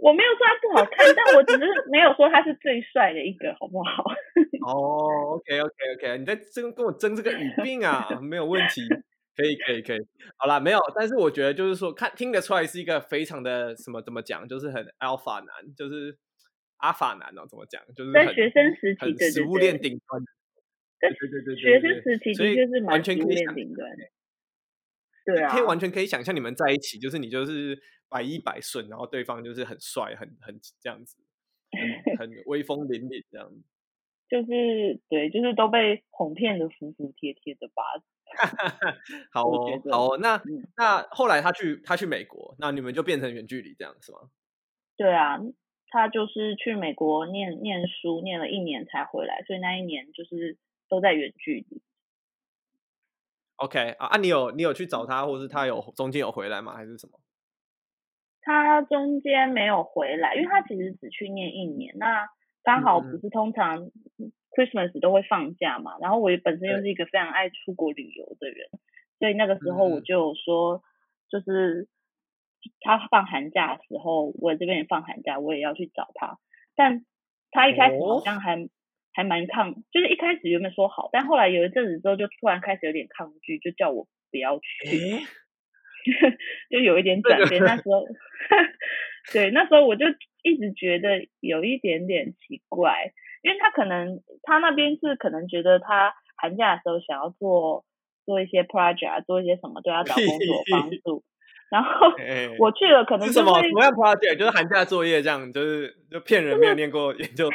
[0.00, 4.04] 我没有说他不好看，但我只是没有说他是最帅的一个，好不好？
[4.66, 8.82] 哦，OK OK OK，你在争跟我争这个语病啊，没有问题，
[9.36, 9.98] 可以可以可以。
[10.36, 16.16] 好啦，没有，但是我觉得就是说看听得出来是一个非常的什么怎么讲，就是很 alpha 男，就是
[16.78, 17.82] 阿法男哦，怎么讲？
[17.94, 20.22] 就是在学生时期的食物链顶端。
[21.00, 23.90] 对对对对，学生时期的确是完全可以顶端。
[25.34, 31.16] 对啊，可以完全可以想象你们在一起，就是你就是百依百顺，然后对方就是很帅，很很这样子，
[32.18, 33.62] 很 威风凛凛这样子。
[34.28, 37.82] 就是对，就是都被哄骗的服服帖帖的吧。
[39.34, 44.30] 好哦，好哦，那、嗯、那后来他去他去美国，那你们就变成远距离这样是吗？
[44.96, 45.36] 对啊，
[45.88, 50.56] 他就是去美国念念书，念了一年才回来，所以那一年就是
[50.88, 51.82] 都在远距离。
[53.60, 56.72] OK 啊啊，你有你有去找他，或是他有中间有回来吗？
[56.74, 57.20] 还是什么？
[58.40, 61.94] 他中间没有回来，因为他其实只去念一年。
[61.98, 62.26] 那
[62.62, 63.90] 刚好不是通常
[64.56, 68.70] Christmas 都会放假嘛，嗯、然后我本身又是一个非常爱出国旅游的人，
[69.18, 70.82] 所以那个时候我就说，
[71.28, 71.86] 就是
[72.80, 76.38] 他放寒假的时候，我这边也放寒假，我也要去找他。
[76.74, 77.04] 但
[77.50, 78.58] 他一开始好像还。
[78.64, 78.68] 哦
[79.12, 85.20] 还蛮抗，就是一开始原本说好，但后来有一阵子之后，就突然开始有点抗拒，就叫我不要去，欸、
[86.70, 87.62] 就有一点转变。
[87.62, 88.06] 那时候，
[89.32, 90.06] 对，那时候我就
[90.42, 97.84] 一直觉得有一点点奇怪，因为他可能他那边是可能觉得他寒假的时候想要做
[98.24, 101.24] 做一些 project，做一些什么对他找工作帮 助，
[101.70, 102.12] 然后
[102.58, 107.50] 我去了，可能、就是什么什么样 project，就是寒假作业这样，就是就骗人没有念过研究。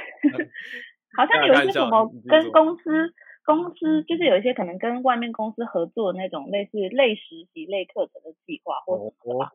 [1.15, 3.13] 好像有一些什么跟公司
[3.45, 9.51] 公司，就是有一些可能跟外面公司合作的那种类似类实习类课程的计划或什么的吧。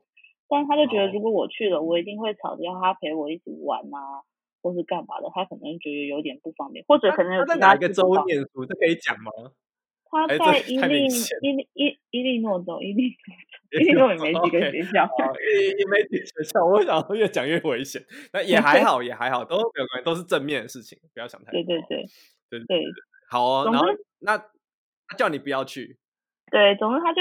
[0.49, 4.23] 但是他就觉得如果我去了，我一定会吵着要他陪我一起玩啊，
[4.63, 7.55] 或是干嘛的，他可能觉得有点不方便，或者可能有其他。
[7.55, 8.67] 他在哪个州念书？
[8.67, 9.31] 这可以讲吗？
[10.11, 11.07] 他在伊利
[11.43, 13.17] 伊利伊伊利诺州，伊利
[13.71, 16.65] 伊利诺也没几个学校，也也没几个学校。
[16.65, 21.63] 我想越讲越危险，那也 还好，也还好，都没有关系，都是正面的事情，不要想太多。
[21.63, 21.81] 对对
[22.51, 22.85] 对对对，
[23.31, 23.71] 好哦。
[23.73, 23.87] 然后
[24.19, 25.99] 那他叫你不要去，
[26.51, 27.21] 对，总之他就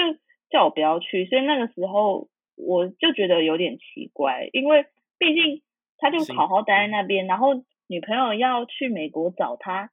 [0.50, 5.62] 叫我不要去，所以那个时候我就觉得有点奇怪，因为毕竟
[5.98, 7.54] 他就好好待在那边，然后
[7.86, 9.90] 女朋友要去美国找他。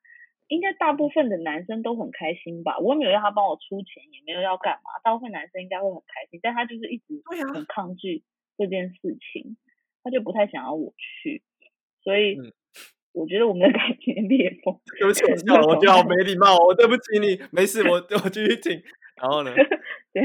[0.48, 2.78] 应该大部分的男生都很开心吧？
[2.80, 5.00] 我没有要他帮我出钱，也没有要干嘛。
[5.04, 7.22] 大部分男生应该会很开心，但他就是一直
[7.54, 8.24] 很抗拒
[8.58, 9.58] 这件事情，
[10.04, 11.44] 他就不太想要我去。
[12.02, 12.38] 所以
[13.14, 14.80] 我觉得我们的感情裂缝。
[15.00, 17.38] 对不起，我觉得好没礼貌，我对不起你。
[17.52, 18.82] 没事，我我继续听。
[19.20, 19.52] 然后呢？
[20.14, 20.24] 对，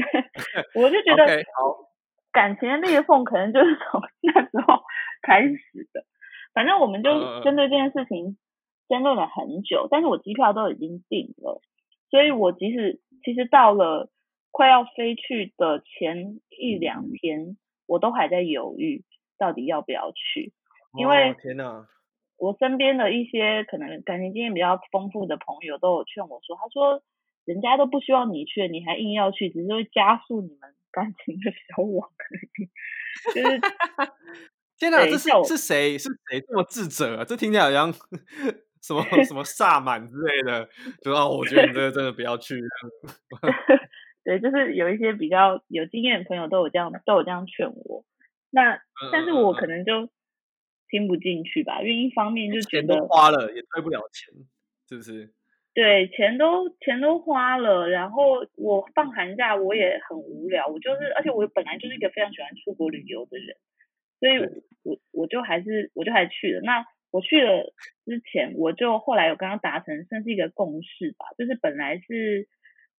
[0.75, 1.89] 我就觉得好，
[2.31, 4.79] 感情的裂缝可能就是从 那时候
[5.21, 6.05] 开始的。
[6.53, 8.37] 反正我们就针对这件事情。
[8.89, 11.61] 争论了很久，但是我机票都已经订了，
[12.09, 14.11] 所以我即使其实到了
[14.51, 19.03] 快要飞去的前一两天，我都还在犹豫
[19.37, 20.53] 到底要不要去，
[20.97, 21.87] 因为天哪，
[22.37, 27.01] 我身边的一些可能感情经验比较丰富的朋友都有劝我说，他说
[27.45, 32.69] 人家都不希望你去，你还硬要去，只是会加速你们 感情的消亡而已，
[33.33, 33.59] 就是
[34.77, 37.25] 天哪，这是是谁是谁这么智者啊？
[37.25, 37.91] 这听起来好像。
[38.83, 40.67] 什么什么萨满之类的，
[41.01, 42.59] 就让我觉得你这个真的不要去。
[44.25, 48.03] 对，就是有一些比较有经验的朋友都有这样都有这样劝我，
[48.51, 48.79] 那
[49.11, 50.09] 但是我可能就
[50.89, 54.33] 听不进去吧，因为一方面就觉得钱都花了也退不了钱，
[54.89, 55.33] 是不是？
[55.73, 63.55] 对，钱都钱都花了，然后我放寒假我也很无聊，我就是而且我本来就是一个非常喜欢出国旅游的人，
[64.19, 66.85] 所以我我就还是我就还去了那。
[67.13, 67.71] 我去了
[68.05, 72.47] 之前，我就后来有跟他达成算是一个共识吧，就是本来是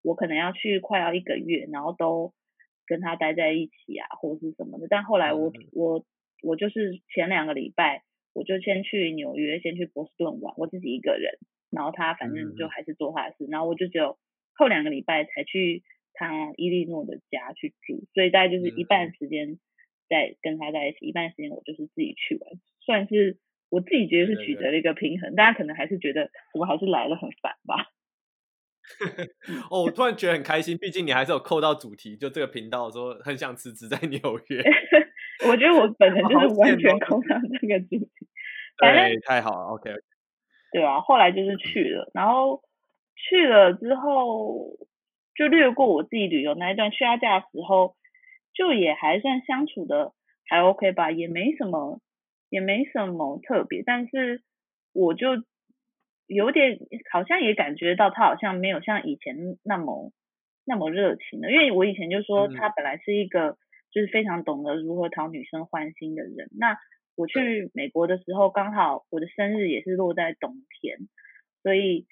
[0.01, 2.33] 我可能要去快要一个月，然后都
[2.87, 4.87] 跟他待在一起啊，或者是什么的。
[4.89, 6.05] 但后来我我
[6.41, 11.37] 我就是前两个礼拜，我就先去纽约，先去波士顿玩，我自己一个人，
[11.69, 14.17] 然后他反正就还是做他的事，然后我就只有
[14.53, 19.59] 后两个礼拜才去他伊利诺的家去住，所以大概就是一半时间
[20.07, 22.49] 在跟他在一起，一半时间我就是自己去玩，
[22.79, 23.39] 算是。
[23.69, 27.87] 我自己觉得是取得了一个平衡，大家可能还是觉得我还是来了很烦吧。
[29.71, 34.61] 哦，我突然觉得很开心，毕竟你还是有扣到主题，就这个频道说很想辞职在纽约。
[35.49, 38.09] 我觉得我本人就是完全扣上这个主题，
[38.77, 39.91] 对，太好了，OK。
[40.71, 42.61] 对啊，后来就是去了，然后
[43.15, 44.77] 去了之后
[45.35, 47.95] 就略过我自己旅游那一段，去他家的时候
[48.53, 50.13] 就也还算相处的
[50.45, 51.99] 还 OK 吧，也没什么
[52.49, 54.41] 也没什么特别，但是
[54.93, 55.43] 我就
[56.27, 56.79] 有点
[57.11, 60.11] 好像也感觉到他好像没有像以前那么
[60.65, 63.57] 那么热情了，因为我以前就说他本来是一个
[63.91, 66.77] 就是非常懂得如何讨女生欢心的人，那。
[67.17, 70.97] 我去美国的时候，刚好我的生日也是落在冬天，
[71.63, 72.07] 所以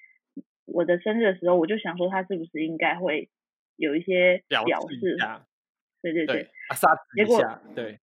[0.64, 3.28] 我的生日的时候，我就想说他是不是应该会
[3.76, 5.18] 有一些表示？
[6.00, 6.48] 对对对，
[7.14, 7.38] 结果
[7.74, 7.98] 对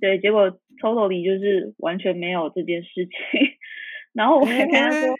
[0.00, 3.12] 对，结果 totally 就是完全没有这件事情。
[4.12, 5.16] 然后我还跟他说，欸、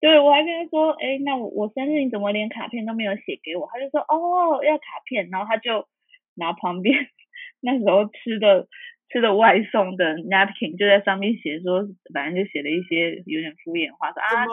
[0.00, 3.68] 对我还跟他说，哎，那我我生日你怎么连卡片都没有写给我？
[3.72, 5.88] 他就说哦要卡片，然后他就
[6.34, 7.08] 拿旁边
[7.60, 8.68] 那时候吃的。
[9.08, 14.44] 吃的外送的 napkin 就在上面写说，反正就写了一些有点敷衍话，说啊，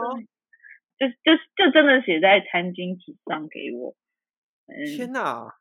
[1.00, 3.96] 就就就真的写在餐巾纸上给我。
[4.96, 5.56] 天哪，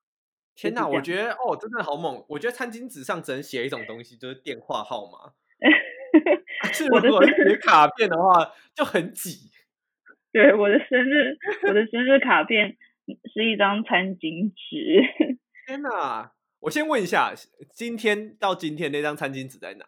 [0.54, 0.86] 天哪！
[0.86, 2.24] 我觉得哦，真的好猛。
[2.28, 5.32] 我觉得餐巾纸上只能写一种东西，就是电话号码。
[6.72, 9.50] 是如果写卡片的话，就很挤。
[10.32, 11.36] 对，我的生日，
[11.68, 12.76] 我的生日卡片
[13.34, 15.02] 是一张餐巾纸。
[15.66, 16.32] 天哪！
[16.60, 17.32] 我先问一下，
[17.74, 19.84] 今天到今天那张餐巾纸在哪？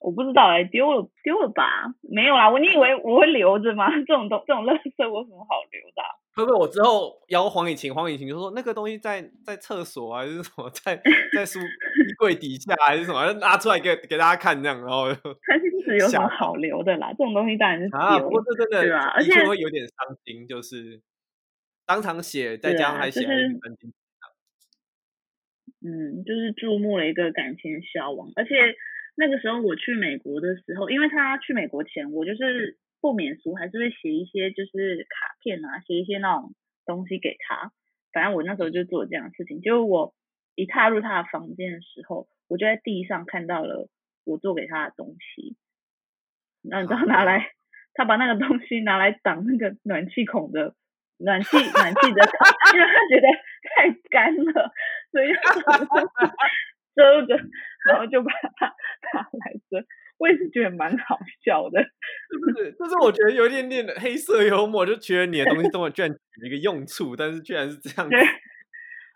[0.00, 1.94] 我不知道哎、欸，丢了丢了吧？
[2.02, 3.88] 没有啦，我你以为我会留着吗？
[4.06, 6.08] 这种东这种垃圾我有什么好留的、啊？
[6.34, 11.00] 会不会我之后邀黄以晴，黄以晴就说那个东西在在厕所还是什么，在
[11.34, 17.10] 在书衣柜底下还是什么，拿出来给给大家看这样，然后餐巾纸有什么好留的啦？
[17.10, 21.00] 这种东西当然是啊，不过这真的而且会有点伤心，就是
[21.86, 23.26] 当场写，再加上还写。
[25.86, 28.54] 嗯，就是注目了一个感情消亡，而且
[29.16, 36.54] 那个时候我去美国的时候，因为他去美国前，我就是不免俗，还是会写一些就是卡片啊，写一些那种
[36.86, 37.70] 东西给他。
[38.14, 40.14] 反正我那时候就做这样的事情，就我
[40.54, 43.90] 一踏入他的房间的时候，我就在地上看到了
[44.24, 45.54] 我做给他的东西。
[46.62, 47.52] 然后你知道拿来，
[47.92, 50.74] 他把那个东西拿来挡那个暖气孔的
[51.18, 52.24] 暖气暖气的，
[52.72, 53.28] 因为他觉得
[53.68, 54.72] 太干了。
[55.12, 55.28] 所以
[56.94, 57.36] 遮 着，
[57.86, 58.74] 然后就把它
[59.12, 59.86] 拿来遮，
[60.18, 61.82] 我也是觉得蛮好笑的，
[62.30, 62.72] 是不是？
[62.72, 68.16] 就是我觉得有一点点黑色幽默，就觉得你的东西都居然有一个用处，但是居然是这样子。
[68.16, 68.24] 对，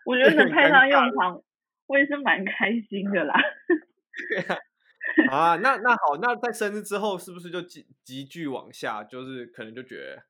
[0.05, 1.41] 我觉得能派上用场，
[1.87, 3.33] 我也是蛮开心的啦。
[4.29, 4.57] 对啊，
[5.31, 9.03] 啊，那那好，那在生日之后是不是就急急剧往下？
[9.03, 10.23] 就是可能就觉得。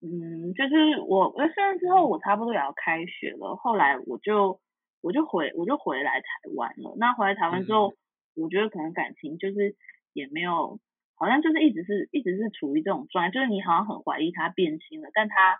[0.00, 3.56] 嗯，就是我，那生日之后，我差不多也要开学了。
[3.56, 4.60] 后来我就，
[5.00, 6.94] 我就回，我就回来台湾了。
[6.98, 7.96] 那回来台湾之后，嗯、
[8.40, 9.76] 我觉得可能感情就是
[10.12, 10.80] 也没有，
[11.14, 15.58] 好像就是一直是，一直是处于这种状态，就是你好像很怀疑他变心了，但他，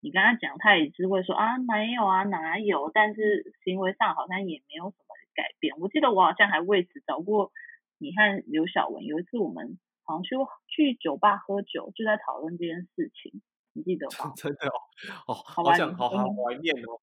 [0.00, 2.90] 你跟他讲，他也是会说啊，没有啊，哪有？
[2.92, 5.76] 但是行为上好像也没有什么改变。
[5.78, 7.52] 我记得我好像还为此找过
[7.98, 10.36] 你和刘晓文，有一次我们好像去
[10.68, 13.42] 去酒吧喝酒，就在讨论这件事情。
[13.72, 14.32] 你记得吗？
[14.40, 14.66] 真的
[15.26, 17.00] 哦，哦，好想，好好怀念哦。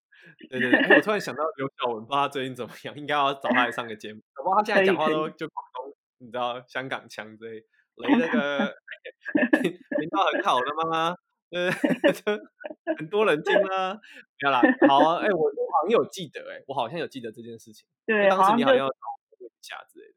[0.49, 4.21] 对对对，我突然想到刘晓文，不知道他最近怎么样，应该要找他来上个节目。
[4.36, 7.63] 不过他现在讲话都就广东，你知道香港腔之类。
[7.95, 8.73] 雷那个
[9.62, 11.15] 频道很好的吗？
[11.53, 11.69] 呃，
[12.97, 13.93] 很多人听吗？
[13.93, 17.88] 没有啦，好啊，哎，我好像有记得，哎，我好像有记得这件事情。
[18.07, 18.95] 对，当时你好像要找
[19.39, 20.13] 我一下之类的。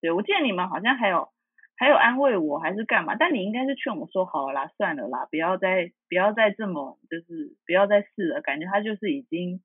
[0.00, 1.30] 对，我记得你们好像还有。
[1.82, 3.16] 还有安慰我还是干嘛？
[3.18, 8.40] 但你应该是劝我说好了啦，算了啦，不要再不要再这么就是不要再试了。
[8.40, 9.60] 感觉他就是已经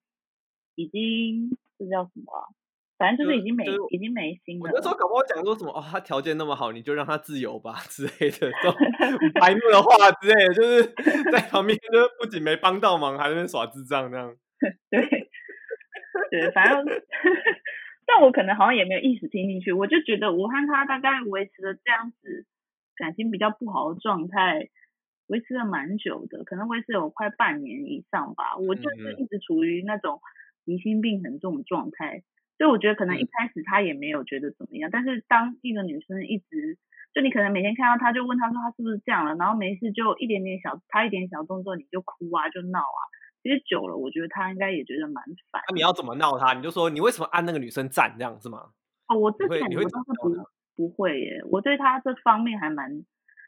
[0.73, 2.49] 已经这叫什么啊？
[2.97, 4.63] 反正就是已经没、已经没心了。
[4.63, 8.73] 我那时候搞不好讲说什么哦，他条件那么好，你就让他自由吧之类的这种
[9.39, 10.83] 白目的话之类的，就是
[11.31, 11.83] 在旁边就
[12.19, 14.35] 不仅没帮到忙，还在那耍智障这样。
[14.89, 14.99] 对
[16.31, 16.83] 对，反正。
[18.07, 22.45] 但我可能好像也没有意识听进去，我就觉得我和他大概维持了这样子
[22.95, 24.69] 感情比较不好的状态，
[25.27, 28.55] 维持了蛮久的，可能维持有快半年以上吧。
[28.55, 30.21] 我就是一直处于那种
[30.63, 32.23] 疑心病很重的状态，
[32.57, 36.77] 所以我觉得可能一开始他也没有觉得怎么样，但是当一个女生一直
[37.13, 43.01] 就你可能每天看到他就问他说他是不是这样了，然后没事就一点点小他一点小动作你就哭啊就闹啊。
[43.47, 45.63] 其实久了，我觉得他应该也觉得蛮烦。
[45.69, 46.53] 那你要怎么闹他？
[46.53, 48.71] 你就说你为什么按那个女生赞这样是吗？
[49.07, 50.35] 哦，我之前我倒是不
[50.75, 53.05] 不会耶，我对他这方面还蛮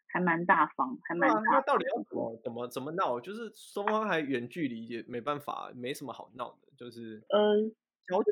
[0.08, 1.44] 还蛮大方，还蛮大方。
[1.52, 3.20] 那到底要怎么怎么怎么闹？
[3.20, 7.70] 就是双方还远距离也没办法，没什么好闹的，就是呃
[8.08, 8.24] 交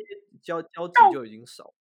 [0.42, 1.74] 交交集就已经少。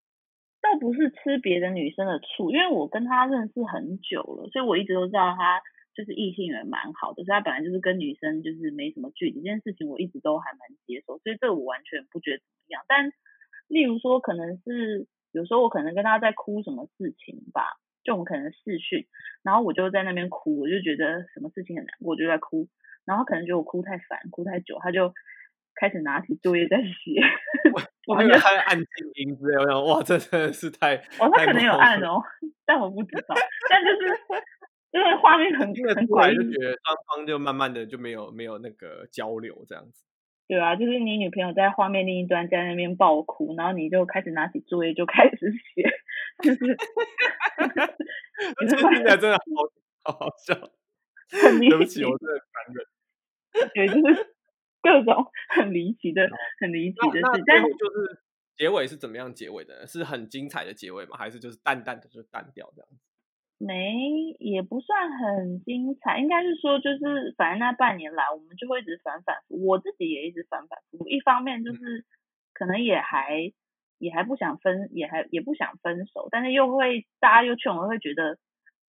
[0.60, 5.62] 倒不是吃别的女生的醋，因为我跟他认识很久了，所以我一直都知道他。
[5.96, 12.84] 就是异性缘蛮好的，所以他本来就是跟女生就是没什么距离，这件事情我一直都还蛮接受，所以这我完全不觉得怎么样。
[12.86, 13.10] 但
[13.66, 19.06] 例如说，可能是有时候我可能跟他在哭什么事情吧，就我们可能视讯，
[19.42, 22.68] 然后我就在那边哭，我就觉得什么事情很难过，我就在哭，
[23.06, 25.14] 然后可能觉得我哭太烦，哭太久，他就
[25.74, 27.22] 开始拿起作业在写。
[28.06, 30.94] 我还以为他在按静音之类，我想哇，这真的是太……
[31.18, 32.20] 哦，他可能有按哦，
[32.66, 33.34] 但我不知道，
[33.70, 34.46] 但就是。
[34.96, 40.02] 因为画面很很怪，就觉得双方就慢慢的就没有没有那个交流这样子。
[40.48, 45.92] 对啊，就是你女朋友在画面另一端在那边爆哭，然后你就开始拿起作业就开始写，
[46.42, 46.56] 就是，
[48.66, 49.42] 听起来真的好
[50.12, 50.54] 好好笑。
[51.28, 52.82] 对不起，我真的残忍。
[53.74, 54.00] 对，就是
[54.80, 56.26] 各种很离奇的、
[56.58, 57.26] 很离奇的事。
[57.46, 58.18] 但就是
[58.56, 59.86] 结尾是怎么样结尾的？
[59.86, 61.18] 是很精彩的结尾吗？
[61.18, 63.04] 还是就是淡淡的就淡掉这样子？
[63.58, 71.08] 没，也不算很精彩，应该是说，就是反正那半年来，我们就会一直反反复，我自己也一直反反复。
[71.08, 72.04] 一方面就是
[72.52, 73.52] 可能也还
[73.98, 78.38] 也还不想分，也还也不想分手，但是又会大家又劝我，会觉得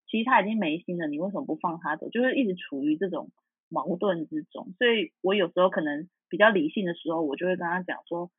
[0.05, 2.09] 其实他已经没心了，你为什么不放他走？
[2.09, 3.31] 就是一直处于这种
[3.69, 4.73] 矛盾之中。
[4.77, 8.29] 所以我有时候可能比较理性的时候，我就会跟他讲说。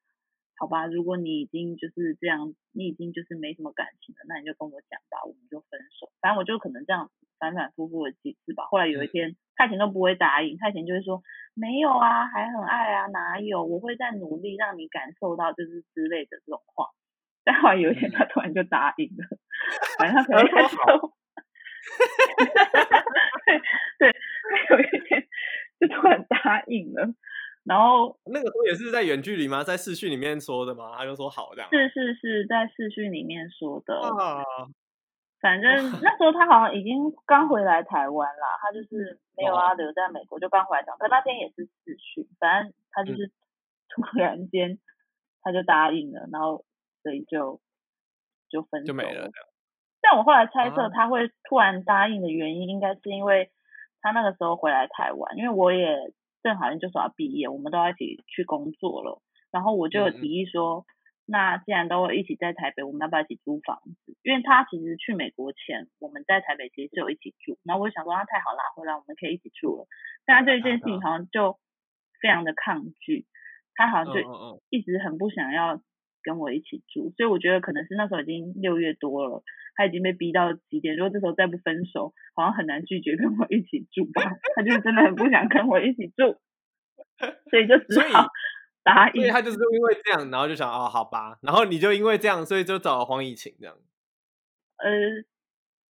[0.59, 6.11] 好吧，如果你已经就是这样，你已经就是没什么感情了，那你就跟我讲吧，我们就分手。
[6.21, 8.65] 反正我就可能这样反反复复的几次吧。
[8.65, 11.23] 后来有一天，他以前都不会答应，他以前就会说
[11.55, 13.65] 没有啊，还很爱啊，哪有？
[13.65, 16.87] 我会再努力让你感受到就是之类的这种话。
[17.45, 19.25] 但后来有一天，他突然就答应了，
[19.97, 20.77] 反正他可能感受，
[23.47, 24.13] 对对，
[24.51, 25.25] 他有一天
[25.81, 27.15] 就突然答应了。
[27.69, 29.62] 然后那个时候也是在远距离吗？
[29.62, 30.97] 在视讯里面说的吗？
[30.97, 31.69] 他就说好这样。
[31.69, 33.95] 是是是在视讯里面说的。
[34.01, 34.41] 啊、
[35.39, 35.69] 反正
[36.01, 40.97] 那时候他好像已经刚回来台湾啦，他就是没有要留在美国，就刚回来讲。
[40.97, 43.31] 可那天也是视讯，反正他就是
[43.91, 44.79] 突然间
[45.43, 46.64] 他就答应了，然后
[47.03, 47.61] 所以就
[48.49, 49.29] 就分手就没了。
[50.01, 53.51] 但我后来猜测他会突然答应的原因，应该是因为
[54.01, 56.14] 他那个时候回来台湾，因为我也。
[56.43, 59.20] 正好像就是要毕业，我们都要一起去工作了。
[59.51, 60.86] 然后我就有提议说，嗯、
[61.26, 64.16] 那既然都会一起在台北，我们要不要一起租房子？
[64.22, 67.59] 因为他其实去美国前，我们在台北其实就有一起住。
[67.64, 69.86] 然后我就想说，那太好啦，回来我们可以一起住了。
[70.26, 71.59] 但他对这件事情好像就
[72.20, 73.26] 非常的抗拒，
[73.74, 74.20] 他好像就
[74.68, 75.80] 一直很不想要
[76.23, 77.12] 跟我一起住。
[77.16, 79.43] 所以我觉得可能是那时候已经六月多了，
[79.77, 80.97] 他已经被逼到极点。
[80.97, 84.33] 如果这时候再不分手，好像很难拒绝跟我一起住吧。
[84.57, 86.41] 他就是真的很不想跟我一起住，
[87.51, 88.27] 所以就只好
[88.83, 89.23] 答应。
[89.23, 91.39] 所以他就是因为这样，然后就想哦，好吧。
[91.43, 93.77] 然后你就因为这样，所以就找了黄以晴这样。
[94.79, 94.91] 呃，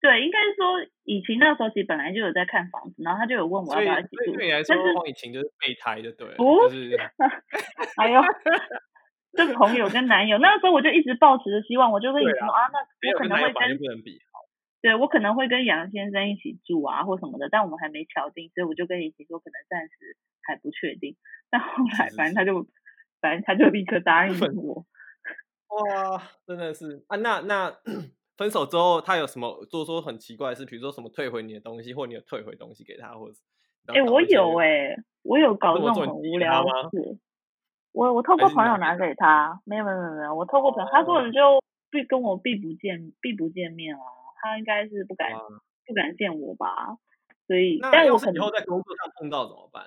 [0.01, 4.33] 对，应该是说以晴那时候其实本来就有在看房子，然后他就有问我要不要一起住。
[4.37, 6.97] 对你来说，黄以晴就是备胎就对了，不是？
[7.97, 8.21] 哎呦。
[9.39, 14.03] 这朋友跟男友，那个时候我就一直抱持着希望，我就会说啊，啊，那我可能会跟，跟
[14.83, 21.17] 对我可能会跟杨先生一起住啊，或什么的，但我们还没敲定，所以我就跟以晴说，可能暂时还不确定。
[21.51, 22.67] 但后来，反正他就，
[23.21, 24.85] 反正他就立刻答应我。
[25.71, 27.73] 哇，真的是啊，那那
[28.37, 30.67] 分手之后，他有什么做说很奇怪的事？
[30.67, 33.35] 比如说什么退回你的东西，或你有退回东西给他，或者
[33.87, 37.19] 哎、欸，我有哎、欸，我有搞这种很无聊的事。
[37.93, 44.01] 我我透过朋友拿给他，没有没有没有，我透过朋友，他根本就必跟我避不见避不见面啊，
[44.41, 45.33] 他应该是不敢
[45.87, 46.99] 不敢见我吧，
[47.47, 49.85] 所以但我可能以后在工作上碰到怎么办？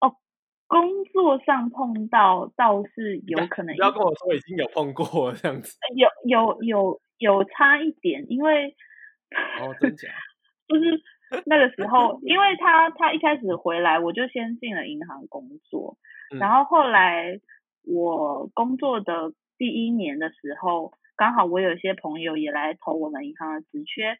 [0.00, 0.16] 哦，
[0.66, 8.76] 工作上碰到倒是有可能，不要跟我说已经有碰过这样子，有有有有差一点，因为
[9.60, 10.08] 哦真假，
[10.68, 11.02] 就是
[11.46, 15.96] 那个时候，因为他他一开始回来，我就先进了银行工作。
[16.38, 17.40] 然后后来
[17.84, 24.18] 我工作的第一年的时候，刚好我有一些朋友也来投我们银行的职缺，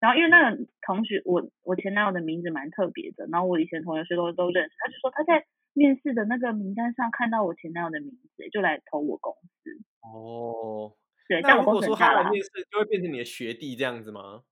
[0.00, 9.70] 然后因为那个同学，我我前男友的名字蛮特别的，然后我以前同学都都认识，他就说他在面试的那个名单上看到我前男友的名字，就来投我公司。
[10.02, 10.92] 哦，
[11.28, 14.42] 对，但我如果说他来面试，就会变成你的学弟这样子吗？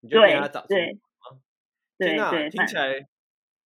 [0.00, 0.98] 你就给他找对对
[1.98, 3.06] 对，对，听起来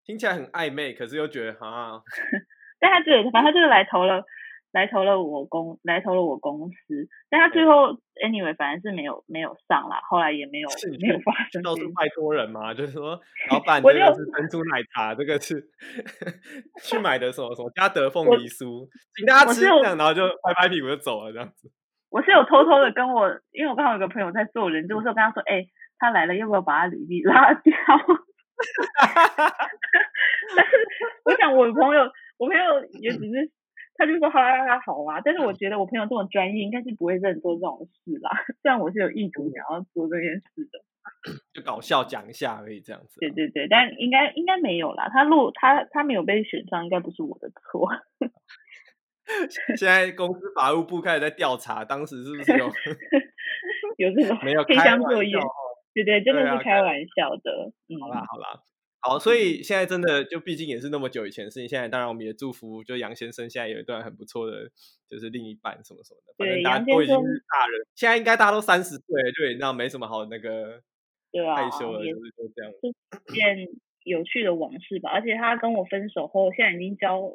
[0.04, 2.02] 听起来很暧昧，可是又觉得哈。
[2.80, 4.24] 但他对，反正他就是来投了，
[4.72, 7.08] 来投了我公，来投了我公司。
[7.28, 7.92] 但他最后
[8.24, 10.68] ，anyway，反正是没有没有上啦，后来也没有
[10.98, 11.62] 没有发生。
[11.62, 13.20] 到处拜托人嘛，就是说，
[13.50, 15.62] 老板， 这个是珍珠奶茶，这个是
[16.82, 21.70] 去买的什么什么嘉德凤梨酥，请大家吃这样，然后就拍拍屁股就走了这样子。
[22.08, 25.68] 我是有偷偷的跟我，因为我刚好有个朋友在做人，就是我跟他说，哎、欸，
[26.00, 27.72] 他来了，要不要把他履历拉掉？
[30.56, 30.72] 但是
[31.24, 32.02] 我想我朋友，
[32.38, 33.50] 我朋友也只是，
[33.94, 38.30] 他就说好啊好啊，但是我觉得我朋友这么专业，应该是不会认做这种事啦。
[38.62, 40.80] 虽然我是有意图想要做这件事的，
[41.54, 43.20] 就搞笑讲一下而已，这样子。
[43.20, 45.08] 对对对，但应该应该没有啦。
[45.12, 47.88] 他录他他没有被选上，应该不是我的错。
[49.76, 52.66] 现在公司法务部开始在调查，当时是不是有
[53.96, 55.38] 有这种没有黑箱作业？
[55.94, 57.72] 对对，真的是开玩笑的。
[57.88, 58.62] 嗯好啦好啦，
[59.00, 61.68] 好，所以现在真的就毕竟也是那么久以前的事情。
[61.68, 64.70] 现在当然我们也祝福，就杨先生现在有一段很不错的，
[65.08, 66.34] 就是另一半什么什么的。
[66.38, 70.82] 反正大家都已经是大人，现在应该大家都三十岁了，就也知道没什么好那个
[71.32, 72.72] 对啊害羞了，就是就这样。
[72.72, 73.68] 是件
[74.04, 75.10] 有趣的往事吧。
[75.10, 77.32] 而且他跟我分手后，现在已经交。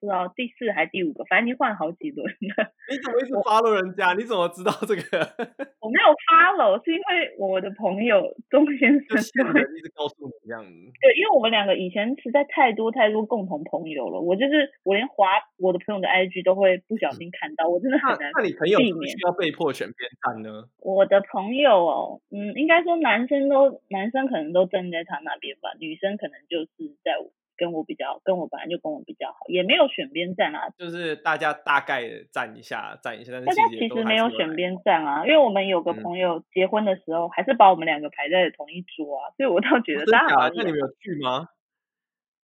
[0.00, 2.72] 不知道第四还是第五个，反正已经换好几轮了。
[2.90, 4.12] 你怎么一直 follow 人家？
[4.14, 5.02] 你怎么知道这个？
[5.80, 10.70] 我没有 follow，是因为我的朋友钟先生一直告诉你这样子。
[11.00, 15.26] 对，因为我们两个以前实在太多太多共同朋友了，我就是我连华
[15.58, 18.42] 我的朋友的 IG 都会不小心看到，我真的很难避免。
[18.42, 20.68] 那你朋友是需要被迫选边站呢？
[20.80, 27.30] 我的朋友哦，嗯，应该说男生都男生可能都站在他那边吧，女生可能就是在我。
[27.56, 33.32] 跟我比较，跟我本来就跟我比较好，也没有选边站啊，就是大家大概站一下，站一下。
[33.32, 40.48] 但是大家其实没有选边站啊，因为我们有个朋友结婚的时候，嗯、还是把我们两个排在同一桌啊，所以我倒觉得大家好。
[40.50, 41.48] 那你们有去吗？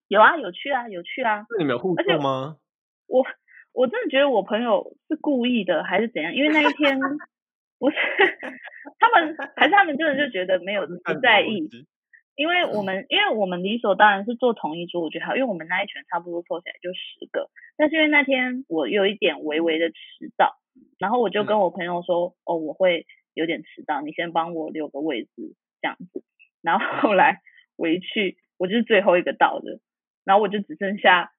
[0.08, 1.46] 有啊，有去啊，有去啊。
[1.50, 2.58] 那你们有互动吗？
[3.08, 3.26] 我
[3.74, 6.34] 我真的觉得我朋友是故意的，还是怎样？
[6.34, 7.00] 因为那一天
[7.80, 7.96] 不是
[9.00, 11.70] 他们，还是他们真的就觉得没有 不在意。
[12.42, 17.52] 因为我们，因为我们理所当然是坐同一桌，我觉得好，因为我们那一群差不多凑起来就十个。
[17.78, 19.96] 但是因为那天我有一点微微的迟
[20.36, 20.58] 到，
[20.98, 25.30] 然后我就跟我朋友说，哦，我会有点迟到，你先帮我留个位置
[25.84, 26.24] 这样子。
[26.64, 27.42] 然后后来
[27.76, 29.80] 我一去，我就是最后一个到的，
[30.26, 31.32] 然后我就只剩下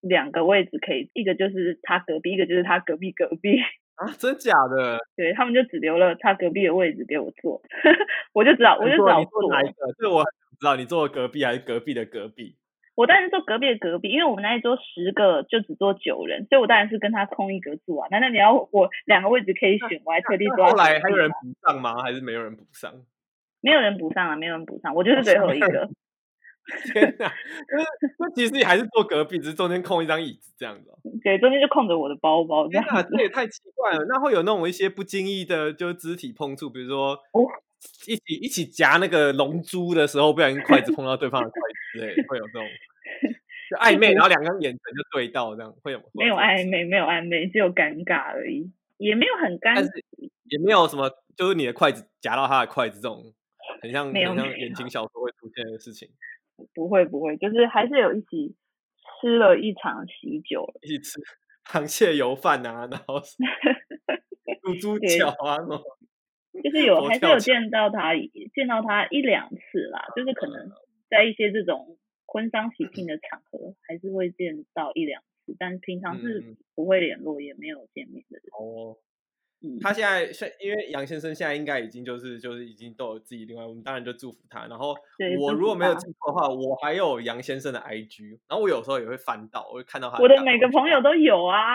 [0.00, 3.60] 两个位置可以，一个就是他隔壁，一个就是他隔壁隔壁。
[3.94, 4.98] 啊，真假的？
[5.16, 7.60] 对，他们就只留了他隔壁的位置给我坐，
[8.32, 9.92] 我就知道，我就知道坐哪一个。
[9.98, 10.22] 这我
[10.58, 12.56] 知道，你坐隔壁还是隔壁的隔壁？
[12.94, 18.08] 我当然是坐隔壁的隔壁，因为我们那一桌十个就只坐九人，所以我当然是跟他空一格坐啊。
[18.10, 20.66] 难道你要我两个位置可以选，我还特地坐。
[20.66, 22.02] 后来还有人补上吗？
[22.02, 22.92] 还是没有人补上？
[23.60, 25.88] 没有人补上啊，没有人补上，我就是最后一个。
[26.92, 27.32] 天哪！
[28.18, 30.90] 那其实你还是坐隔壁，只是中间空一张椅子这样子。
[31.24, 32.68] 对，中间就空着我的包包。
[32.68, 34.04] 天哪，这也太奇怪了。
[34.06, 37.46] 那会有那种一些不经意的，就肢体碰触，比如说，哦，
[38.06, 42.66] 一起一起夹那个龙珠的时候，不小心筷子碰到对方的筷子之类，会有这种
[43.70, 46.00] 就 暧昧，然后两个人眼神就对到，这样会有？
[46.14, 49.90] 没有暧昧，没有暧昧，只有尴尬而已，也没有很尴尬，
[50.44, 53.34] 也没有什么，就是你的筷子夹到他的筷子这种，
[53.82, 56.08] 很像很像言情小说会出现的事情。
[56.74, 58.56] 不会不会，就是还是有一起
[59.20, 61.20] 吃了一场喜酒，一起吃
[61.70, 63.20] 螃蟹油饭啊，然后
[64.62, 65.56] 猪猪脚啊，
[66.62, 68.14] 就是有还是有见到他
[68.54, 70.70] 见到他一两次啦，就是可能
[71.08, 71.96] 在一些这种
[72.26, 78.44] 婚丧喜庆的场合，还是会见到一两次，但平常是不会联络，也没有见面的人。
[78.52, 78.96] 哦。
[79.82, 84.68] 他现在现，因为杨先生现在应该已经就是就是已经都有自己另外，我们当然就祝福他。
[84.68, 84.94] 然后
[85.40, 90.22] 我如果没有记错的话，我还有杨先生的 IG，然后我有时候也会翻到，我会看到他。
[90.22, 91.74] 我的每个朋友都有啊，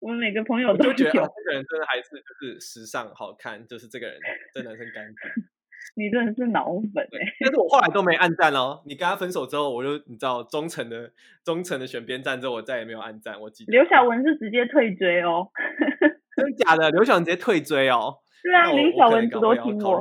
[0.00, 0.90] 我们每个朋友都有。
[0.90, 4.18] 我就觉得这个人真的还是就是时尚好看，就是这个人
[4.52, 5.44] 这男生干净。
[5.96, 7.36] 你真的是脑粉哎、欸！
[7.40, 8.82] 但是我后来都没按赞哦。
[8.86, 11.10] 你跟他分手之后，我就你知道忠诚的
[11.42, 13.40] 忠诚的选边站之后，我再也没有按赞。
[13.40, 15.48] 我记得刘晓文是直接退追哦。
[16.36, 16.90] 真的假的？
[16.90, 18.18] 刘晓文直接退追哦？
[18.42, 20.00] 对啊，林小文多听我。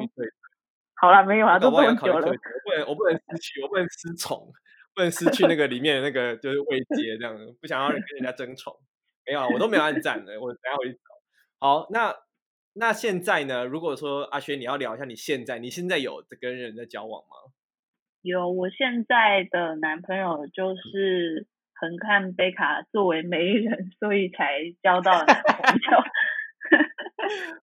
[0.95, 2.28] 好了，没有啊，都不能久了。
[2.28, 2.34] 我
[2.64, 4.52] 不能，我不能失去，我不能失宠，
[4.93, 8.74] 不能失去那个里面的那个就是位阶，这样不想要跟人家争宠。
[9.30, 10.99] 没有啊，我都没有按赞的，我等下回去找。
[11.59, 12.15] 好，那
[12.73, 13.63] 那现在呢？
[13.63, 17.53] 如果说阿轩，你要聊一下你现在，你现在有跟人在交往吗？
[18.23, 26.03] 有，我现在的男朋友就是横看贝卡作为媒人，所以才交到男朋友。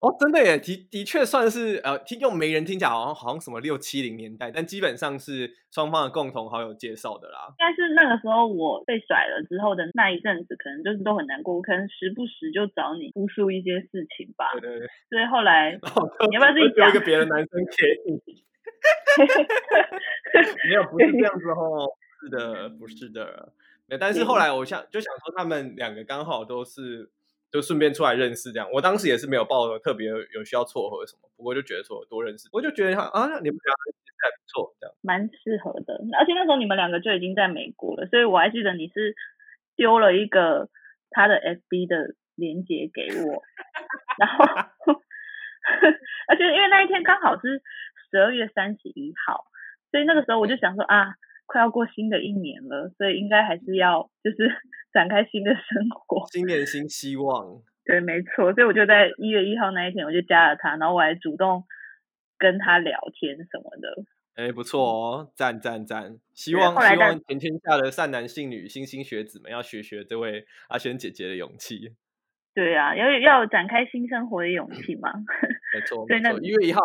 [0.00, 7.54] 哦，真的耶，的的确算是呃，听用媒人听起来好像好像什么六七零年代，但基本上是双方的共同好友介绍的啦。
[7.58, 14.52] 但是那个时候我被甩了之后的那一阵子，可能就是都很难过，可能时不时就找你哭诉一些事情吧。
[14.52, 14.88] 对对对。
[15.08, 18.20] 所以后来，后你要不要自己讲一个别的男生给你？
[20.68, 21.88] 没有，不是这样子哦。
[22.20, 23.52] 是的，不是的。
[23.98, 27.10] 但是后来我想就想说，他们两个刚好都是。
[27.54, 28.68] 就顺便出来认识这样。
[28.72, 33.72] 我当时也是没有抱特别有需要撮合什么，不过就觉得说多认识，我就觉得他啊，你们俩
[34.18, 35.94] 还不错，这样蛮适合的。
[36.18, 39.14] 而且那时候你们两个就已经在美国了，所以我还记得你是
[39.76, 40.68] 丢了一个
[41.10, 43.40] 他的 FB 的链接给我，
[44.18, 44.44] 然后
[46.26, 47.62] 而且因为那一天刚好是
[48.10, 49.44] 十二月三十一号，
[49.92, 51.14] 所以那个时候我就想说啊。
[51.46, 54.48] 快要过新的一年了，所以应该还是要就是
[54.92, 56.26] 展开新的生活。
[56.32, 57.62] 新年新希望。
[57.84, 58.52] 对，没错。
[58.54, 61.64] 所以我就在一月一号那一天，我就加了他，然后我还主动
[62.38, 64.04] 跟他聊天什么的。
[64.36, 66.16] 哎，不错哦，赞赞赞！
[66.32, 71.94] 希望希望全天下的善男信女、莘莘学子们要学学这位阿轩姐姐的勇气。
[72.54, 75.12] 对啊，要要展开新生活的勇气嘛。
[75.74, 76.40] 没错，没错。
[76.40, 76.80] 一月一号。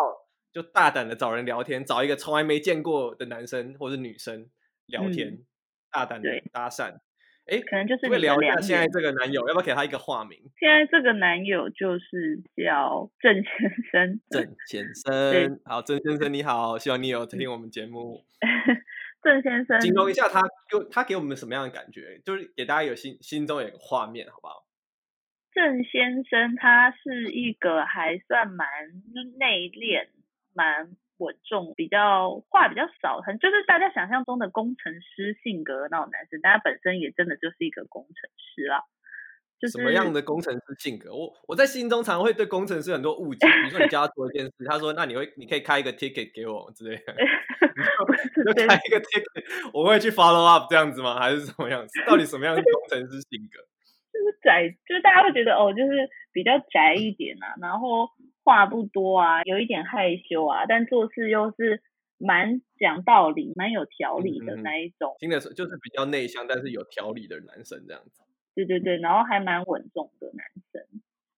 [0.52, 4.48] 就大胆的找人聊天，找一个从来没见过的男生或是女生
[4.86, 5.46] 聊天，嗯、
[5.90, 6.98] 大胆的搭讪。
[7.46, 10.38] 哎，可能就是会聊一下现在这个男友，要不要给他一个化名？
[10.58, 13.44] 现在这个男友就是叫 郑先
[13.90, 14.20] 生。
[14.30, 18.24] 郑先 生，好，郑先生你好，希望你有听我们节目。
[19.22, 22.20] 郑先生，形容一下他给他给我们什么样的感觉？
[22.24, 24.64] 就是给大家有心心中有个画面，好不好？
[25.52, 28.66] 郑先生他是一个还算蛮
[29.38, 30.06] 内敛。
[30.54, 38.84] 蛮稳重，比较话比较少，很就是大家想象中的工程师性格的那种男生，但他本身也真的就是一个工程师啦。
[39.60, 41.12] 就是什么样的工程师性格？
[41.14, 43.46] 我我在心中常常会对工程师很多误解。
[43.46, 47.12] 比如说你叫他做一件事，他说：“那你会，你可以开一个 ticket 给我之类的。
[48.42, 51.20] ”就开一个 ticket，我会去 follow up 这样子吗？
[51.20, 51.92] 还是什么样子？
[52.06, 53.60] 到底什么样的工程师性格？
[54.20, 58.10] 就是宅，就是大家会觉得哦，就是比较宅一点啊，然后。
[58.42, 61.82] 话不多啊，有一点害羞啊，但做事又是
[62.16, 65.14] 蛮讲道理、蛮有条理的那一种。
[65.18, 68.22] 听的是就是比较内向，但是有条理的男生这样子。
[68.54, 70.82] 对对对，然后还蛮稳重的男生。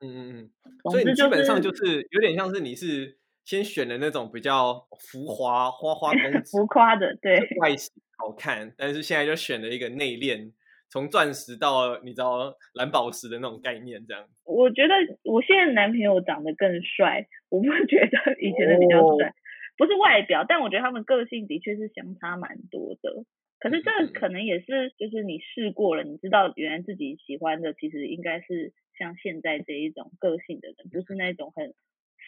[0.01, 0.51] 嗯嗯嗯。
[0.91, 10.53] 所以你基本上就是有点像是你是先选的那种比较浮华、花花公 子、浮夸的，对，外形好看，但是现在就选了一个内敛。
[10.93, 14.29] 从钻石到你知道蓝宝石的那种概念，这样。
[14.45, 14.93] 我觉得
[15.25, 19.33] 我现在男朋友长得更帅，我不觉得以前的比较帅，哦、
[19.79, 23.25] 不是外表，但我觉得他们个性的确是相差蛮多的。
[23.59, 31.73] 可是这可能也是，就是你试过了，你知道原来自己喜欢的其实应该是像现在这一种个性的人，不是那种很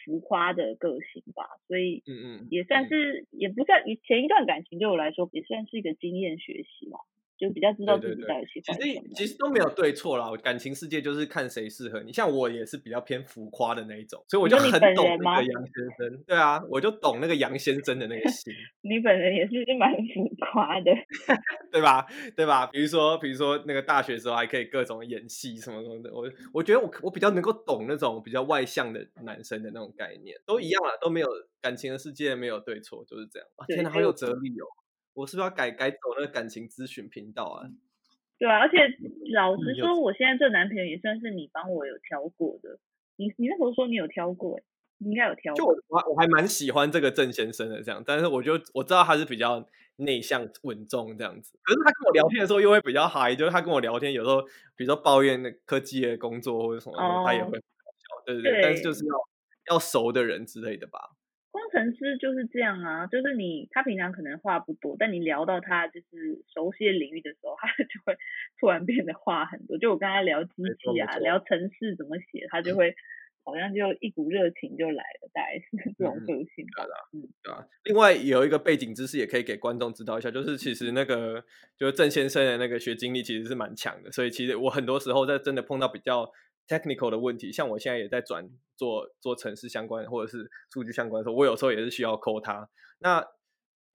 [0.03, 1.43] 浮夸的个性吧。
[1.67, 6.97] 所以，嗯嗯，也算是，嗯、也不算，以前一段感情对我来说也算是一个经验学习嘛。
[7.37, 8.93] 就比较知道自己在喜欢什么。
[8.93, 12.13] 其实其实都没有对错啦，感情世界就是看谁适合你。
[12.13, 16.23] 像我也是比较偏浮夸的那一种，所以我就很懂那个杨先生。
[16.25, 18.53] 对啊，我就懂那个杨先生的那个 心。
[18.81, 20.91] 你本人也是蛮浮夸的，
[21.71, 22.05] 对吧？
[22.35, 22.67] 对吧？
[22.67, 26.13] 比如说，比如说那个大学时候还可以各种演戏什么什么的。
[26.13, 31.27] 我我觉得我我比较能够懂那种比较外向的男生的那种概念，都一样啊，都没有
[31.61, 33.47] 感情的世界没有对错，就是这样。
[33.55, 34.65] 啊，天哪，好有哲理哦。
[35.15, 37.65] 我是不是要改改走那个感情咨询频道啊？
[38.37, 38.77] 对啊，而且
[39.33, 42.77] 老实说，我现在这男朋友也算是你帮我有挑过的。
[43.15, 44.59] 你你那时候说你有挑过，
[44.97, 45.57] 你应该有挑过。
[45.57, 51.57] 就我我我还蛮喜欢这个郑先生的这样，但是我就我知道他是比较内向稳重这样子。
[51.63, 54.41] 可是他跟我聊天的时候又会比较嗨，就是他跟我聊天有时候，
[54.75, 57.57] 比如说抱怨那科技的工作或者什么，哦、他也会
[58.25, 58.51] 对对。
[58.51, 59.15] 对，但是就是要
[59.75, 61.14] 要熟的人之类的吧。
[61.55, 68.17] 工程师就是这样啊，就是你他平常可能话不多，但你聊到他就是熟悉的领域的时候，他就会
[68.59, 69.77] 突然变得话很多。
[69.77, 72.93] 就我跟他聊机器啊，聊城市怎么写，他就会
[73.45, 76.83] 好像就一股热情就来了，大概是这种个性吧。
[77.13, 77.65] 嗯，对啊。
[77.85, 81.41] 另外有一个背景知识也可以给观众知道一下，就是其实那个
[81.77, 86.29] 就是郑先生的那个学经历其实是蛮强的，所以其实我很多时候在真的碰到比较
[86.67, 92.69] technical 的问题，像我现在也在转做做城市相关或者是数据相关的时候，我有时候也是需要 call 他。
[92.99, 93.25] 那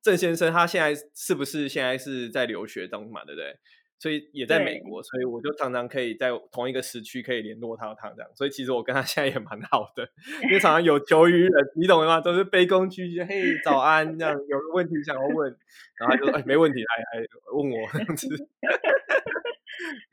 [0.02, 3.24] 郑先生他现在是不是现在是在留学中嘛？
[3.24, 3.58] 对不对？
[3.98, 8.30] 所以也在美国，所以我就常常可以在同一个时区可以联络他，他这样。
[8.34, 10.08] 所以其实我跟他现在也蛮好的，
[10.44, 12.18] 因为常常有求于人，你懂吗？
[12.18, 15.54] 都是卑躬屈膝，嘿，早安这样，有个问题想要问，
[15.98, 18.26] 然后他就说哎，没问题，来来问我这样子。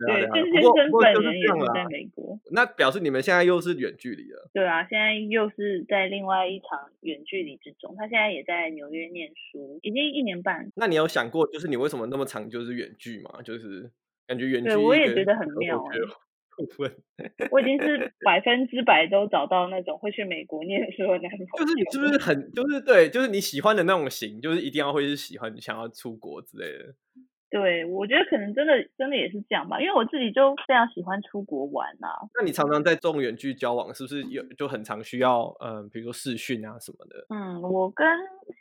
[0.06, 4.50] 对，郑先生本人也是在美国，那表示你们现在又是远距离了。
[4.54, 7.96] 对啊，现在又是在另外一场远距离之中。
[7.98, 10.72] 他现在也在纽约念书，已经一年半。
[10.76, 13.42] 那你有想过，就是你为什么那么长就是远距吗？
[13.44, 13.92] 就是
[14.28, 15.84] 感觉远距，对我也觉得很妙。
[17.52, 21.46] 我已经是百分之百都找到那种会去美国念书的男朋友。
[21.60, 26.96] 就是你是不是很，就是对，就是你喜欢的那种型，就是一定要会是喜欢，你想要出国之类的。
[27.50, 32.28] 对，我觉得可能真的真的也是这样吧，因为我自己就非常喜欢出国玩啊。
[32.38, 37.26] 那你常常在这种远距交往，是不是有就很常需要嗯，比如说视讯啊什么的？
[37.30, 38.06] 嗯，我跟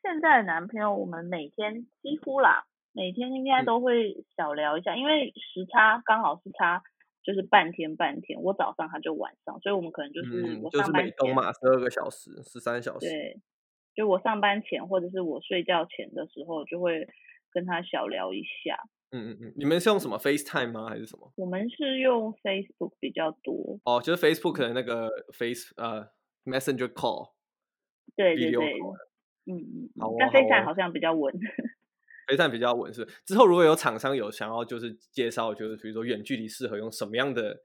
[0.01, 6.80] 现在的男朋友，我们每天几乎啦，每天应该都会小聊一下，嗯、因为时差刚好是差
[7.24, 13.09] 就是半天半天，我早上他就晚上，所以我们可能就是我上班、嗯、就是每东嘛，十二个小时，十三小时。
[13.09, 13.41] 对，
[13.97, 17.09] 就我上班前或者是我睡觉前的时候就会。
[17.57, 18.76] 跟他小聊一下，
[19.12, 20.90] 嗯嗯嗯，你们是用什么 FaceTime 吗？
[20.90, 21.32] 还是什么？
[21.36, 23.80] 我们是用 Facebook 比较多。
[23.84, 26.07] 哦，就是 Facebook 的那个 Face 呃
[26.44, 27.30] Messenger Call。
[28.14, 28.74] 对对对，
[29.46, 29.88] 嗯嗯。
[29.98, 31.32] 好，但 FaceTime 好像比较稳。
[32.28, 33.09] FaceTime 比较稳是。
[33.24, 37.62] 之后如果有厂商有想要就是介绍，就是比如说远距离适合用什么样的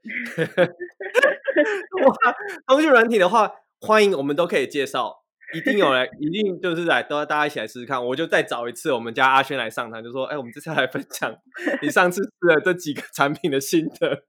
[2.66, 5.21] 通讯软体的话，欢迎我们都可以介绍。
[5.54, 8.04] 一定有来，一定就是来，都要大家一起来试试看。
[8.04, 11.34] 我就再找一次，我们家阿轩来上台，就说：“哎、欸，我们这次来分享
[11.82, 14.24] 你上次试的这几个 产品的心得。”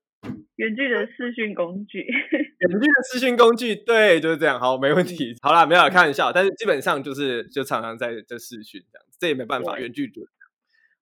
[0.56, 4.60] 远距的视讯工具， 远距的视讯工具，对，就是这样。
[4.60, 5.36] 好，没问题。
[5.42, 10.22] 好啦，没有开玩笑，但是基本上就是就常常在这视讯这样子，这也没办法，远距就。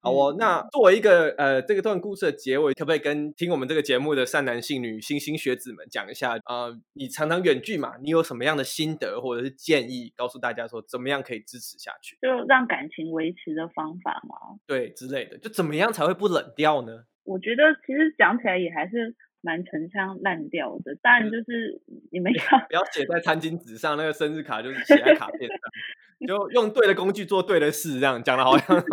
[0.03, 6.33] 好哦，那作为一个呃这个段故事的结尾，可不可以跟听我们这个节目的善男信女、莘莘学子们讲一下？
[6.45, 12.17] 呃，你常常远距嘛，你有什么样的心得或者是建议，告诉大家说怎么样可以支持下去？
[12.19, 14.57] 就让感情维持的方法吗？
[14.65, 17.03] 对，之类的，就怎么样才会不冷掉呢？
[17.23, 21.79] 我觉得其实讲起来也还是蛮陈腔滥调的，但就是
[22.11, 25.59] 你们要不要写在餐巾纸上，那个生日卡就是写在卡片上，
[26.27, 28.83] 就用对的工具做对的事，这样讲的好像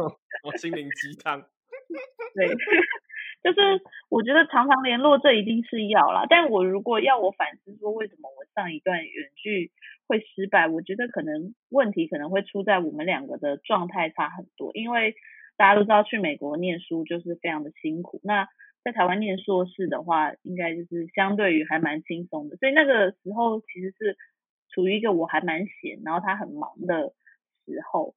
[0.45, 1.41] 我心灵鸡汤，
[2.35, 2.49] 对，
[3.43, 6.27] 就是我觉得常常联络这一定是要啦。
[6.29, 9.71] 但我如果要我反思说，为什么我上一段远距
[10.07, 14.71] 会失败，我觉得可能问题可能会出在我们两个的状态差很多。
[14.75, 15.15] 因为
[15.57, 18.49] 大家都知道去美国念书就是非常的辛苦，那
[18.85, 22.57] 在台湾念硕士的话，应该就是相对于还蛮轻松的。
[22.57, 24.17] 所以那个时候其实是
[24.73, 27.13] 处于一个我还蛮闲，然后他很忙的
[27.65, 28.15] 时候。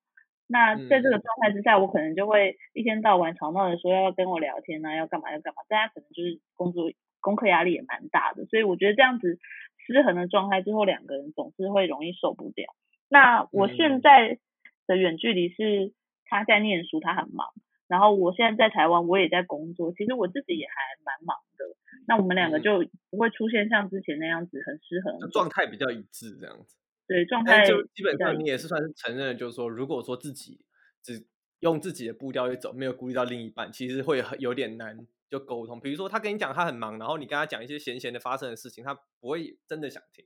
[0.51, 6.91] 那在这个状态之下，我可能就会一天到晚吵闹的说要跟我聊天啊，要干嘛要干嘛，大家可能就是工作
[7.21, 9.39] 功课压力也蛮大的，所以我觉得这样子
[9.87, 12.75] 失衡的状态之后，两个人总是会容易受不了。
[13.09, 14.39] 那我现在
[14.87, 15.93] 的远距离是
[16.25, 17.47] 他在念书，他很忙，
[17.87, 20.73] 然后我现在在台湾，我也在工作，其实我自己也还
[21.05, 21.65] 蛮忙的。
[22.07, 26.80] 那我们两个就不会出现像之前那样子很失衡状态，比较一致这样子。
[27.11, 30.63] 对，状态就基本上你也是算是承认了，就是说，如果说自己
[31.03, 31.27] 只
[31.59, 34.97] 用自己的步调去走，没有顾虑到另一半，其实会有点难
[35.29, 35.81] 就沟通。
[35.81, 40.23] 比如说他跟你讲他很忙，然后你跟他讲一些闲闲的发生的事情，他不会真的想听，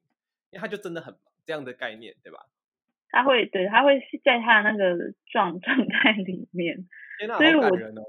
[0.51, 2.45] 因为他就真的很忙，这样的概念，对吧？
[3.09, 6.87] 他会，对，他会在他的那个状 状态里面。
[7.17, 8.03] 天哪，好感人哦！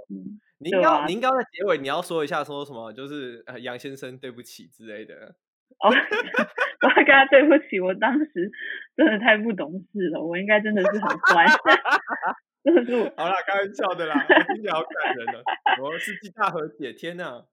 [0.58, 5.36] 你应该，啊、你应该在结尾你要说一下，说什么，就是呃，杨先生对不起之类的。
[5.78, 5.90] 哦，
[6.86, 8.52] 我要跟他对不起，我当时
[8.96, 11.44] 真的太不懂事了，我应该真的是很乖。
[12.62, 14.14] 真的是好啦，开玩笑的啦，
[14.54, 15.42] 听起来好感人了。
[15.82, 17.44] 我世纪大和解，天哪！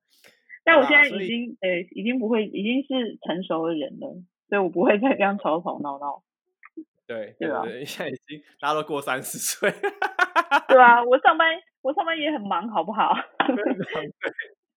[0.64, 4.16] 但我现在已经，呃、欸，已经不会，已经是成熟的人了，
[4.50, 6.24] 所以我不会再这样吵吵闹闹。
[7.06, 7.64] 对对吧？
[7.86, 9.72] 现在已经大家都过三十岁。
[10.68, 13.14] 对啊，我上班，我上班也很忙，好不好？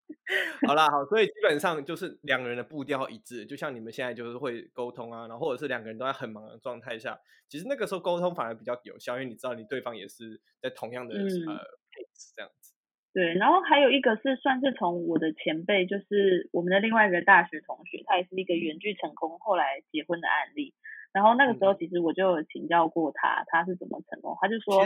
[0.67, 11.55] 好啦，好，所以基本上就是两个人的步调一致，就像你们现在就是会沟通啊，然后或者是两个人都在很忙的状态下，其实那个时候沟通反而比较有效，因为你知道你对方也是在同样的、嗯、呃
[11.91, 12.75] pace 这样子。
[13.13, 20.75] 对，然后还有一个是算是从我的前辈，就是我们的另外一个大学同学，他也是一个远距成功后来结婚的案例。
[21.13, 24.85] 然后那个时候其实我就有请教过他，他是怎么成功，他就说，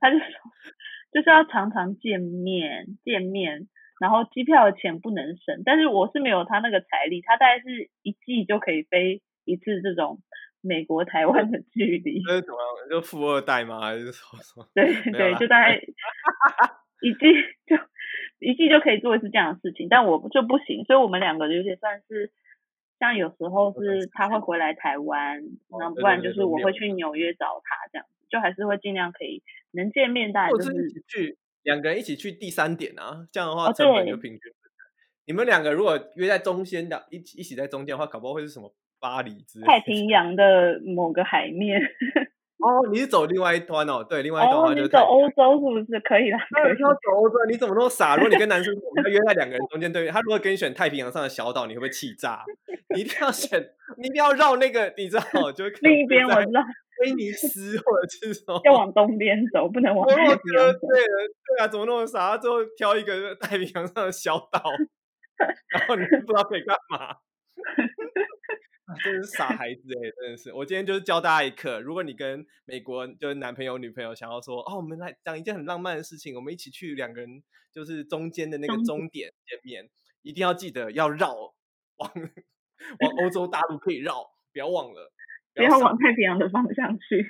[0.00, 0.26] 他就说
[1.14, 3.68] 就是要常常见面，见面。
[4.00, 10.22] 然后机票的钱不能省，但是我是没有他那个财力，他大概是一季就可以飞一次这种
[10.62, 12.22] 美国台湾的距离。
[12.26, 12.88] 这是怎么样？
[12.88, 13.78] 就富二代吗？
[13.78, 14.22] 还是什
[14.56, 14.66] 么？
[14.74, 15.76] 对对，就大概
[17.02, 17.18] 一季
[17.66, 17.76] 就
[18.38, 22.32] 一季就可以做一次这样的事情，但我就不行，所以我们两个有点算是
[22.98, 25.42] 像有时候是他会回来台湾，
[25.78, 29.42] 那不然就是我会去纽约找他这样子，就还是会尽量可以
[29.72, 31.36] 能见面，大概就是去。
[31.62, 34.38] 两个人一起去第三点啊，这样的话成本就平均。
[34.38, 34.54] 哦、
[35.26, 41.80] 你们两个如果约在中间的，一起一起在中间的话，搞不好会是什么巴黎之类太平洋的某个海面。
[42.60, 46.38] 哦，你是走另外一端哦，对，另外一端的话就、哦、你走欧洲是不是可以了？
[46.50, 48.16] 那你要走欧洲，你怎么那么傻？
[48.16, 52.44] 如果你跟男生 要约在两个人中间对面，他如果跟你选太平洋上的小岛，你会不会气炸？
[52.94, 53.60] 你一定要选
[53.96, 56.60] 你一定要绕那个，你知道，就另一边我知道，
[57.02, 60.42] 威尼斯或者是什么，要往东边走，不能往西边走。
[60.42, 62.36] 对对啊，怎么那么傻？
[62.36, 64.62] 最后挑一个太平洋上的小岛，
[65.72, 67.16] 然后你不知道可以干嘛。
[69.02, 70.52] 真是傻孩子哎、欸，真的是！
[70.52, 79.88] 我今天就是教大家一课，如果你跟美国就是男朋友、女朋友想要说哦，我们来讲一件很浪漫的事情，我们一起去两个人就是中间的那个终点见面，
[80.22, 81.34] 一定要记得要绕
[81.96, 82.12] 往
[83.00, 85.12] 往欧洲大陆可以绕，不要忘了，
[85.54, 87.26] 不要往太平洋的方向去。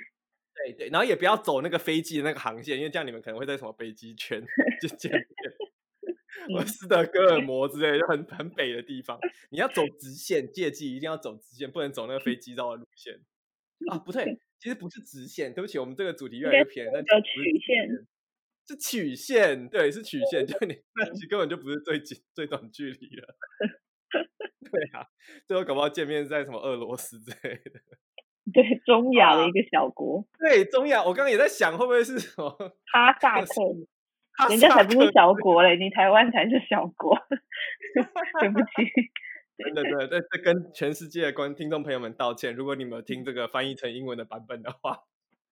[0.53, 4.43] 对对，然后也不要走那个飞机的那个航线，因为这样你们可能会在什么北极圈
[4.81, 5.25] 就见面。
[6.55, 9.19] 我斯德哥尔摩之类就很很北的地方，
[9.49, 13.19] 你要走直线，切记一定要走直线，不能走那个飞机绕的路线
[13.89, 13.97] 啊！
[13.97, 18.07] 不对， 其实不是直线，对不起，我们这个主题越来越偏，那叫曲线，
[18.67, 23.35] 是曲线，对，是曲线，就你 那其实根本就不是最近最短距离了。
[24.71, 25.07] 对啊，
[25.47, 27.81] 最后搞不好见面在什么俄罗斯之类的，
[28.53, 32.49] 对，中亚的一个小国，啊、对，中亚，我刚刚也在想会不会是什么
[32.85, 33.51] 哈萨克。
[34.49, 37.17] 人家才不是小国嘞，你台湾才是小国，
[38.39, 38.91] 对不 起。
[39.57, 42.55] 对对对对，跟全世界的观听众朋友们道歉。
[42.55, 44.97] 如果你们有听这个翻译成英文的版本的话，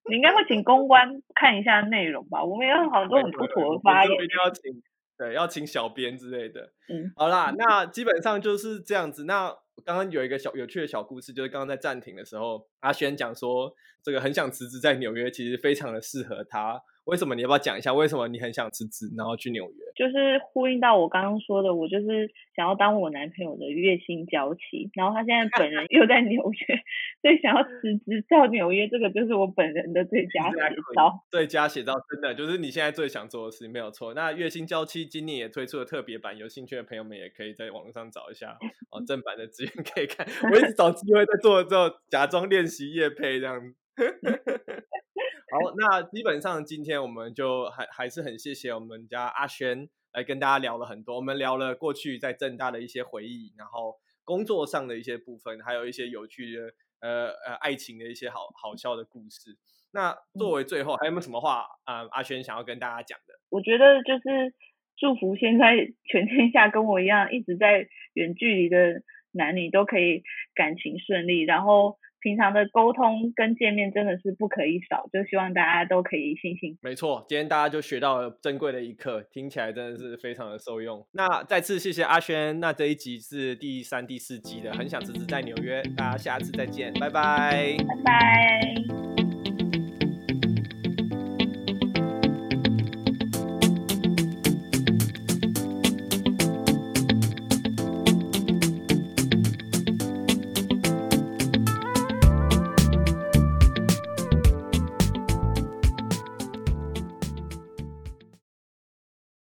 [0.10, 2.44] 你应该会请公关看一下内容吧？
[2.44, 4.82] 我们有好多很不妥的发言，一定要请，
[5.16, 6.72] 对，要请小编之类的。
[6.92, 9.26] 嗯，好啦，那基本上就是这样子。
[9.26, 9.56] 那
[9.86, 13.72] 刚刚有一个小有趣的小故事，就是刚刚在暂停的时候，阿轩讲说，
[14.02, 16.82] 这个很想辞职在纽约，其实非常的适合他。
[17.10, 17.36] 为什么？
[17.36, 19.86] 你要不要讲一下为什么你很想辞职，然后去纽约？
[19.96, 26.76] 就是呼应到我刚刚说的，我就是想要当我男朋友的月薪娇妻，然后他现在本人又在纽约，
[27.22, 30.58] 所以想要辞职到纽约，这个就是我本人的最佳写
[30.96, 31.20] 照。
[31.30, 34.14] 最佳写照，真的就是你现在最想做的事，没有错。
[34.14, 38.58] 那月薪娇妻今年也推出了特别版，有兴趣的朋友们也可以在网络上找一下
[38.92, 40.26] 哦， 正版的资源可以看。
[40.50, 43.74] 我一直找机会在做之后，假装练习夜配这样。
[45.52, 59.58] 好，那基本上今天我们就还还是很谢谢我们家阿轩来跟大家聊了很多，我们聊了过去在正大的一些回忆，然后工作上的一些部分，还有一些有趣的呃呃爱情的一些好好笑的故事。
[59.92, 62.08] 那作为最后，还有没有什么话啊、呃？
[62.12, 63.34] 阿轩想要跟大家讲的？
[63.50, 64.54] 我觉得就是
[64.98, 65.76] 祝福现在
[66.06, 70.22] 全天下跟我一样一直在远距离的男女都可以
[70.54, 71.98] 感情顺利，然后。
[72.22, 76.78] 平常的沟通跟见面真的是不可以少，就希望大家都可以信心。
[76.82, 81.06] 没错，今天大家就学到了珍贵的一课，听起来真的是非常的受用。
[81.12, 89.19] 那再次谢谢阿轩，那这一集是第三、第四集的，很想辞职在纽约，大家下次再见，拜拜，拜拜。